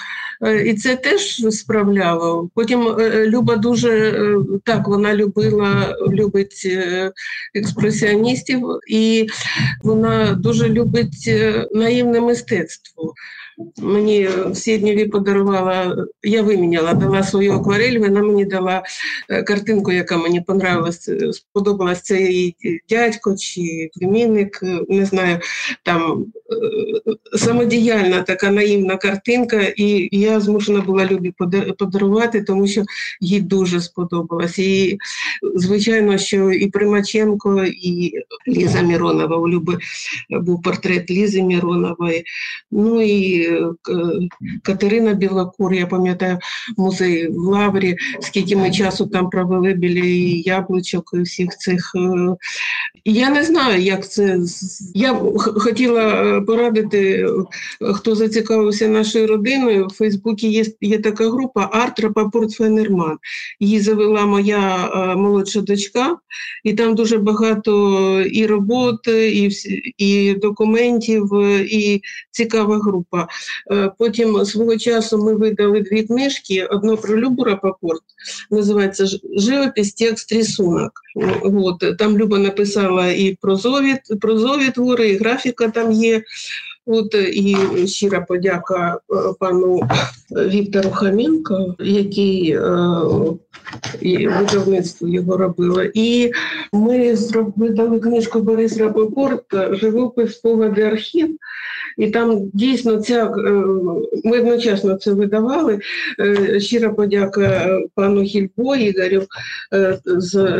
І 0.65 0.73
це 0.73 0.95
теж 0.95 1.45
справляло. 1.49 2.49
Потім 2.55 2.81
Люба 3.25 3.55
дуже 3.55 4.13
так 4.63 4.87
вона 4.87 5.15
любила, 5.15 5.95
любить 6.09 6.67
експресіоністів, 7.55 8.61
і 8.87 9.27
вона 9.83 10.33
дуже 10.33 10.69
любить 10.69 11.31
наївне 11.71 12.21
мистецтво. 12.21 13.13
Мені 13.77 14.29
в 14.47 14.55
Сіднєві 14.55 15.05
подарувала, 15.05 16.05
я 16.23 16.41
виміняла, 16.41 16.93
дала 16.93 17.23
свою 17.23 17.53
акварель, 17.53 17.99
вона 17.99 18.21
мені 18.21 18.45
дала 18.45 18.83
е, 19.29 19.43
картинку, 19.43 19.91
яка 19.91 20.17
мені 20.17 20.41
понравилась, 20.41 21.09
е, 21.09 21.33
сподобалась 21.33 22.01
це 22.01 22.21
її 22.21 22.55
дядько 22.89 23.35
чи 23.35 23.89
племінник, 23.95 24.59
е, 24.63 24.79
не 24.89 25.05
знаю, 25.05 25.39
там 25.83 26.25
самодіяльна 27.35 28.21
така 28.21 28.51
наївна 28.51 28.97
картинка, 28.97 29.61
і 29.61 30.09
я 30.11 30.39
змушена 30.39 30.81
була 30.81 31.05
Любі 31.05 31.33
подарувати, 31.77 32.43
тому 32.43 32.67
що 32.67 32.83
їй 33.21 33.41
дуже 33.41 33.81
сподобалось. 33.81 34.59
І, 34.59 34.97
звичайно, 35.55 36.17
що 36.17 36.51
і 36.51 36.67
Примаченко, 36.67 37.65
і 37.65 38.13
Ліза 38.47 38.81
Міронова 38.81 39.37
у 39.37 39.49
Люби 39.49 39.77
був 40.29 40.61
портрет 40.61 41.11
Лізи 41.11 41.41
Міронової. 41.41 42.23
Ну 42.71 43.01
і 43.01 43.42
Катерина 44.63 45.13
Білокур, 45.13 45.73
я 45.73 45.87
пам'ятаю 45.87 46.39
музей 46.77 47.27
в 47.27 47.37
Лаврі, 47.37 47.95
скільки 48.21 48.55
ми 48.55 48.71
часу 48.71 49.07
там 49.07 49.29
провели 49.29 49.73
біля 49.73 50.05
яблучок 50.51 51.11
і 51.13 51.21
всіх 51.21 51.57
цих. 51.57 51.91
Е, 51.95 52.35
я 53.05 53.29
не 53.29 53.43
знаю, 53.43 53.81
як 53.81 54.09
це. 54.09 54.39
Я 54.93 55.13
хотіла 55.35 56.01
е, 56.01 56.41
порадити, 56.41 57.27
хто 57.93 58.15
зацікавився 58.15 58.87
нашою 58.87 59.27
родиною. 59.27 59.87
В 59.87 59.93
Фейсбуці 59.93 60.47
є 60.47 60.65
є 60.81 60.97
така 60.97 61.29
група 61.29 61.69
Арт 61.71 61.99
Фенерман. 62.57 63.17
Її 63.59 63.79
завела 63.79 64.25
моя 64.25 64.89
е, 64.95 65.15
молодша 65.15 65.61
дочка, 65.61 66.17
і 66.63 66.73
там 66.73 66.95
дуже 66.95 67.17
багато 67.17 68.21
і 68.21 68.45
роботи, 68.45 69.31
і 69.31 69.49
і 69.97 70.33
документів, 70.33 71.29
і 71.61 72.01
цікава 72.31 72.79
група. 72.79 73.27
Е, 73.71 73.91
потім 73.97 74.45
свого 74.45 74.77
часу 74.77 75.17
ми 75.17 75.35
видали 75.35 75.81
дві 75.81 76.03
книжки: 76.03 76.65
одну 76.65 76.97
про 76.97 77.19
Любу 77.19 77.43
Рапопорт, 77.43 78.03
називається 78.51 79.05
Живопись, 79.37 79.93
текст, 79.93 80.31
рисунок. 80.31 80.91
От, 81.43 81.97
Там 81.97 82.17
Люба 82.17 82.37
написала 82.37 83.07
і 83.07 83.37
про 83.41 83.55
зові, 83.55 83.95
про 84.21 84.37
зові 84.37 84.69
твори, 84.69 85.09
і 85.09 85.17
графіка 85.17 85.69
там 85.69 85.91
є. 85.91 86.23
От 86.85 87.15
і 87.33 87.57
щира 87.87 88.21
подяка 88.21 88.95
е, 88.95 89.15
пану 89.39 89.81
Віктору 90.31 90.89
Хамінко, 90.89 91.75
який 91.79 92.51
е, 92.51 92.59
видавництво 94.01 95.07
його 95.07 95.37
робило. 95.37 95.83
І 95.93 96.31
ми 96.73 97.15
видали 97.55 97.99
книжку 97.99 98.39
Борис 98.39 98.77
Рапопорт 98.77 99.45
Живопис 99.71 100.33
спогади 100.33 100.81
архів. 100.81 101.37
І 101.97 102.07
там 102.07 102.49
дійсно 102.53 102.97
ця 102.97 103.25
е, 103.25 103.51
ми 104.23 104.39
одночасно 104.39 104.95
це 104.95 105.13
видавали. 105.13 105.79
Щира 106.57 106.89
подяка 106.89 107.79
пану 107.95 108.21
Гільбо 108.21 108.75
Ігорю, 108.75 109.23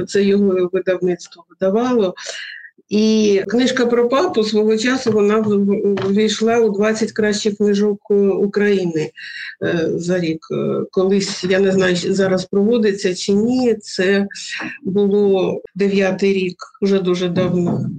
це 0.07 0.23
його 0.23 0.69
видавництво 0.73 1.45
видавало. 1.49 2.15
І 2.89 3.41
книжка 3.47 3.85
про 3.85 4.09
папу 4.09 4.43
свого 4.43 4.77
часу 4.77 5.11
вона 5.11 5.39
ввійшла 5.39 6.59
у 6.59 6.69
20 6.69 7.11
кращих 7.11 7.57
книжок 7.57 8.11
України 8.39 9.11
е, 9.63 9.89
за 9.95 10.19
рік. 10.19 10.47
Е, 10.51 10.85
колись 10.91 11.43
я 11.43 11.59
не 11.59 11.71
знаю, 11.71 11.95
зараз 11.95 12.45
проводиться 12.45 13.15
чи 13.15 13.33
ні. 13.33 13.75
Це 13.81 14.27
було 14.83 15.61
дев'ятий 15.75 16.33
рік, 16.33 16.57
вже 16.81 16.99
дуже 16.99 17.29
давно. 17.29 17.89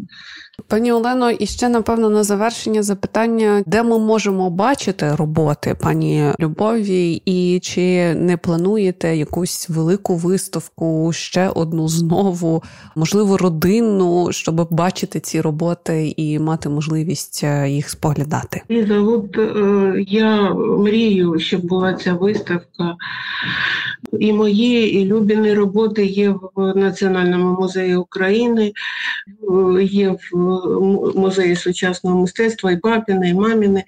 Пані 0.69 0.93
Олено, 0.93 1.31
і 1.31 1.47
ще 1.47 1.69
напевно 1.69 2.11
на 2.11 2.25
завершення 2.25 2.83
запитання, 2.83 3.63
де 3.67 3.83
ми 3.83 3.99
можемо 3.99 4.51
бачити 4.51 5.15
роботи 5.15 5.77
пані 5.81 6.33
Любові, 6.41 7.23
і 7.25 7.61
чи 7.63 8.15
не 8.15 8.37
плануєте 8.37 9.17
якусь 9.17 9.69
велику 9.69 10.17
виставку, 10.17 11.13
ще 11.13 11.49
одну 11.49 11.89
знову, 11.89 12.63
можливо, 12.97 13.37
родинну, 13.37 14.29
щоб 14.31 14.69
бачити 14.71 15.21
ці 15.21 15.41
роботи 15.41 16.15
і 16.17 16.39
мати 16.39 16.69
можливість 16.69 17.41
е, 17.45 17.71
їх 17.71 17.91
споглядати? 17.91 18.63
Ліза, 18.71 19.01
от 19.01 19.39
е, 19.39 20.05
я 20.09 20.55
мрію, 20.55 21.39
щоб 21.39 21.61
була 21.65 21.95
ця 21.95 22.15
виставка. 22.15 22.97
І 24.21 24.33
мої, 24.33 25.01
і 25.01 25.05
Любіни 25.05 25.55
роботи 25.55 26.07
є 26.07 26.35
в 26.55 26.75
Національному 26.77 27.61
музеї 27.61 27.97
України, 27.97 28.73
е, 29.79 29.83
є 29.83 30.11
в 30.11 30.44
музеї 31.15 31.57
сучасного 31.57 32.21
мистецтва 32.21 32.71
і 32.71 32.77
папіни, 32.77 33.29
і 33.29 33.35
маміни. 33.35 33.85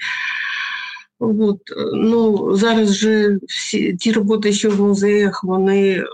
От, 1.19 1.61
ну, 1.95 2.51
Зараз 2.57 2.95
же 2.95 3.39
всі 3.49 3.97
ті 3.97 4.13
роботи, 4.13 4.53
що 4.53 4.71
в 4.71 4.81
музеях, 4.81 5.45
вони 5.45 5.93
е, 5.93 6.05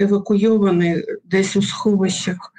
евакуйовані 0.00 1.02
десь 1.24 1.56
у 1.56 1.62
сховищах. 1.62 2.52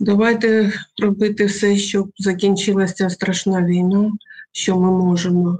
Давайте 0.00 0.72
робити 1.02 1.44
все, 1.44 1.76
щоб 1.76 2.10
закінчилася 2.18 3.10
страшна 3.10 3.62
війна, 3.62 4.12
що 4.52 4.76
ми 4.76 4.90
можемо. 4.90 5.58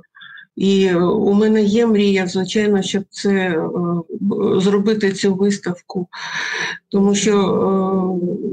І 0.56 0.84
е, 0.84 0.96
у 0.96 1.34
мене 1.34 1.62
є 1.62 1.86
мрія, 1.86 2.26
звичайно, 2.26 2.82
щоб 2.82 3.04
це 3.10 3.32
е, 3.32 3.60
зробити 4.60 5.12
цю 5.12 5.34
виставку, 5.34 6.08
тому 6.88 7.14
що 7.14 7.32
е, 7.32 8.45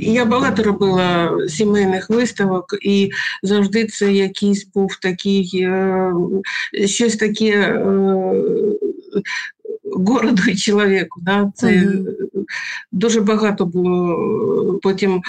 я 0.00 0.24
багато 0.24 0.62
робила 0.62 1.38
сімейних 1.48 2.10
виставок, 2.10 2.64
і 2.82 3.10
завжди 3.42 3.86
це 3.86 4.12
якийсь 4.12 4.66
був 4.74 4.96
такий 4.96 5.68
щось 6.86 7.16
таке 7.16 7.82
городу 9.92 10.42
і 10.48 10.56
чоловіку. 10.56 11.20
Да? 11.22 11.52
Це 11.54 11.66
mm-hmm. 11.66 12.04
дуже 12.92 13.20
багато 13.20 13.66
було 13.66 14.80
потім 14.82 15.22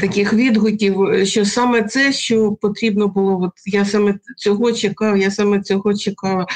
таких 0.00 0.32
відгуків, 0.32 0.96
що 1.24 1.44
саме 1.44 1.82
це, 1.82 2.12
що 2.12 2.52
потрібно 2.52 3.08
було, 3.08 3.40
от 3.42 3.52
я 3.66 3.84
саме 3.84 4.18
цього 4.36 4.72
чекав, 4.72 5.18
я 5.18 5.30
саме 5.30 5.60
цього 5.60 5.94
чекала. 5.94 6.46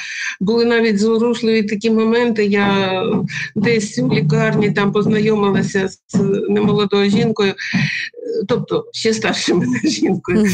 Були 0.41 0.65
навіть 0.65 0.99
зворушливі 0.99 1.63
такі 1.63 1.91
моменти. 1.91 2.45
Я 2.45 3.03
десь 3.55 3.99
у 3.99 4.09
лікарні 4.09 4.71
там 4.71 4.93
познайомилася 4.93 5.89
з 5.89 6.21
немолодою 6.49 7.11
жінкою, 7.11 7.55
тобто 8.49 8.85
ще 8.93 9.15
старше 9.15 9.55
мене 9.55 9.81
жінкою. 9.85 10.47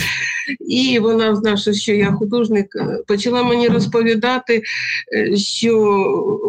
І 0.68 0.98
вона, 0.98 1.36
знавши, 1.36 1.74
що 1.74 1.92
я 1.92 2.12
художник, 2.12 2.66
почала 3.06 3.42
мені 3.42 3.68
розповідати, 3.68 4.62
що 5.34 5.76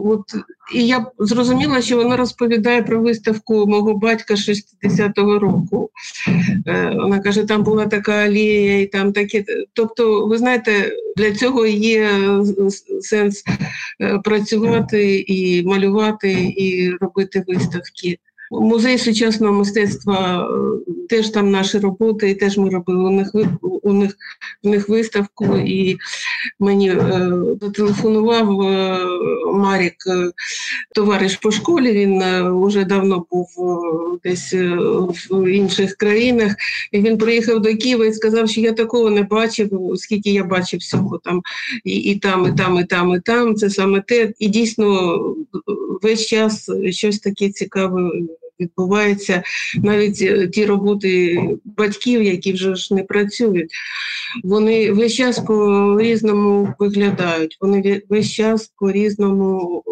от 0.06 0.24
і 0.74 0.88
я 0.88 1.06
зрозуміла, 1.20 1.82
що 1.82 1.98
вона 1.98 2.18
розповідає 2.18 2.84
про 2.84 3.02
виставку 3.02 3.68
мого 3.68 3.94
батька 3.94 4.34
60-го 4.34 5.40
року. 5.40 5.90
Е, 6.68 6.94
вона 6.96 7.20
каже, 7.20 7.44
там 7.44 7.64
була 7.64 7.86
така 7.86 8.14
алія, 8.14 8.80
і 8.80 8.86
там 8.86 9.14
такі. 9.14 9.46
Тобто, 9.74 10.28
ви 10.28 10.38
знаєте, 10.38 10.92
для 11.18 11.32
цього 11.32 11.66
є 11.66 12.10
сенс 13.02 13.44
е, 14.02 14.20
працювати 14.24 15.20
і 15.28 15.64
малювати, 15.64 16.54
і 16.58 16.92
робити 16.92 17.44
виставки. 17.48 18.20
Музей 18.52 18.98
сучасного 18.98 19.54
мистецтва 19.54 20.50
теж 21.10 21.30
там 21.30 21.52
наші 21.52 21.80
роботи, 21.80 22.30
і 22.30 22.36
теж 22.36 22.58
ми 22.58 22.70
робили 22.70 23.04
у 23.04 23.12
них 23.12 23.32
у 23.84 23.94
них 23.94 24.18
у 24.64 24.70
них 24.70 24.90
виставку, 24.90 25.58
і 25.58 25.98
мені 26.60 26.90
е, 26.90 27.32
зателефонував 27.62 28.62
е, 28.62 29.00
Марік, 29.54 29.96
е, 30.08 30.32
товариш 30.96 31.36
по 31.36 31.52
школі. 31.52 31.92
Він 31.92 32.24
вже 32.66 32.86
давно 32.86 33.26
був 33.32 33.48
десь 34.24 34.54
в 35.30 35.52
інших 35.52 35.96
країнах. 35.96 36.56
І 36.92 37.00
Він 37.00 37.18
приїхав 37.18 37.62
до 37.62 37.76
Києва 37.76 38.06
і 38.06 38.14
сказав, 38.14 38.50
що 38.50 38.62
я 38.62 38.72
такого 38.72 39.10
не 39.10 39.24
бачив, 39.24 39.92
скільки 39.96 40.32
я 40.32 40.44
бачив 40.44 40.80
всього 40.80 41.18
там 41.24 41.42
і, 41.84 41.96
і 41.96 42.20
там, 42.20 42.54
і 42.54 42.58
там, 42.58 42.80
і 42.80 42.86
там, 42.86 43.14
і 43.14 43.20
там. 43.20 43.56
Це 43.56 43.70
саме 43.70 44.02
те. 44.02 44.34
І 44.40 44.48
дійсно 44.48 45.20
весь 46.02 46.26
час 46.26 46.72
щось 46.90 47.20
таке 47.20 47.50
цікаве 47.50 48.12
відбувається 48.60 49.44
навіть 49.76 50.22
е, 50.22 50.48
ті 50.48 50.66
роботи 50.66 51.40
батьків, 51.66 52.24
які 52.24 52.54
вже 52.54 52.76
ж 52.76 52.94
не 52.94 53.04
працюють. 53.04 53.72
Вони 54.44 54.92
весь 54.92 55.14
час 55.14 55.40
по 55.40 55.98
різному 56.02 56.74
виглядають, 56.80 57.58
вони 57.62 58.02
весь 58.10 58.32
час 58.32 58.72
по 58.80 58.92
різному 58.92 59.84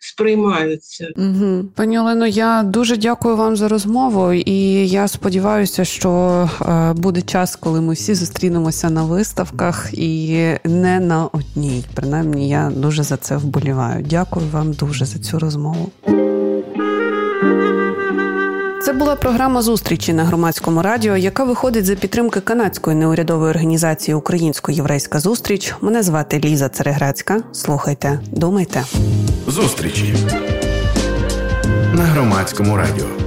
сприймаються. 0.00 1.08
Угу. 1.16 1.64
Пані 1.74 1.98
Олено, 1.98 2.26
я 2.26 2.62
дуже 2.62 2.96
дякую 2.96 3.36
вам 3.36 3.56
за 3.56 3.68
розмову, 3.68 4.32
і 4.32 4.88
я 4.88 5.08
сподіваюся, 5.08 5.84
що 5.84 6.10
е, 6.60 6.92
буде 6.92 7.22
час, 7.22 7.56
коли 7.56 7.80
ми 7.80 7.94
всі 7.94 8.14
зустрінемося 8.14 8.90
на 8.90 9.04
виставках 9.04 9.90
і 9.92 10.38
не 10.64 11.00
на 11.00 11.26
одній. 11.26 11.84
Принаймні, 11.94 12.48
я 12.48 12.72
дуже 12.76 13.02
за 13.02 13.16
це 13.16 13.36
вболіваю. 13.36 14.06
Дякую 14.10 14.46
вам 14.52 14.72
дуже 14.72 15.04
за 15.04 15.18
цю 15.18 15.38
розмову. 15.38 15.92
Це 18.92 18.98
була 18.98 19.16
програма 19.16 19.62
зустрічі 19.62 20.12
на 20.12 20.24
громадському 20.24 20.82
радіо, 20.82 21.16
яка 21.16 21.44
виходить 21.44 21.84
за 21.84 21.94
підтримки 21.94 22.40
канадської 22.40 22.96
неурядової 22.96 23.50
організації 23.50 24.14
Українсько-єврейська 24.14 25.20
зустріч. 25.20 25.74
Мене 25.80 26.02
звати 26.02 26.40
Ліза 26.44 26.68
Цереграцька. 26.68 27.42
Слухайте, 27.52 28.20
думайте. 28.32 28.84
Зустрічі 29.46 30.14
на 31.94 32.02
громадському 32.02 32.76
радіо. 32.76 33.21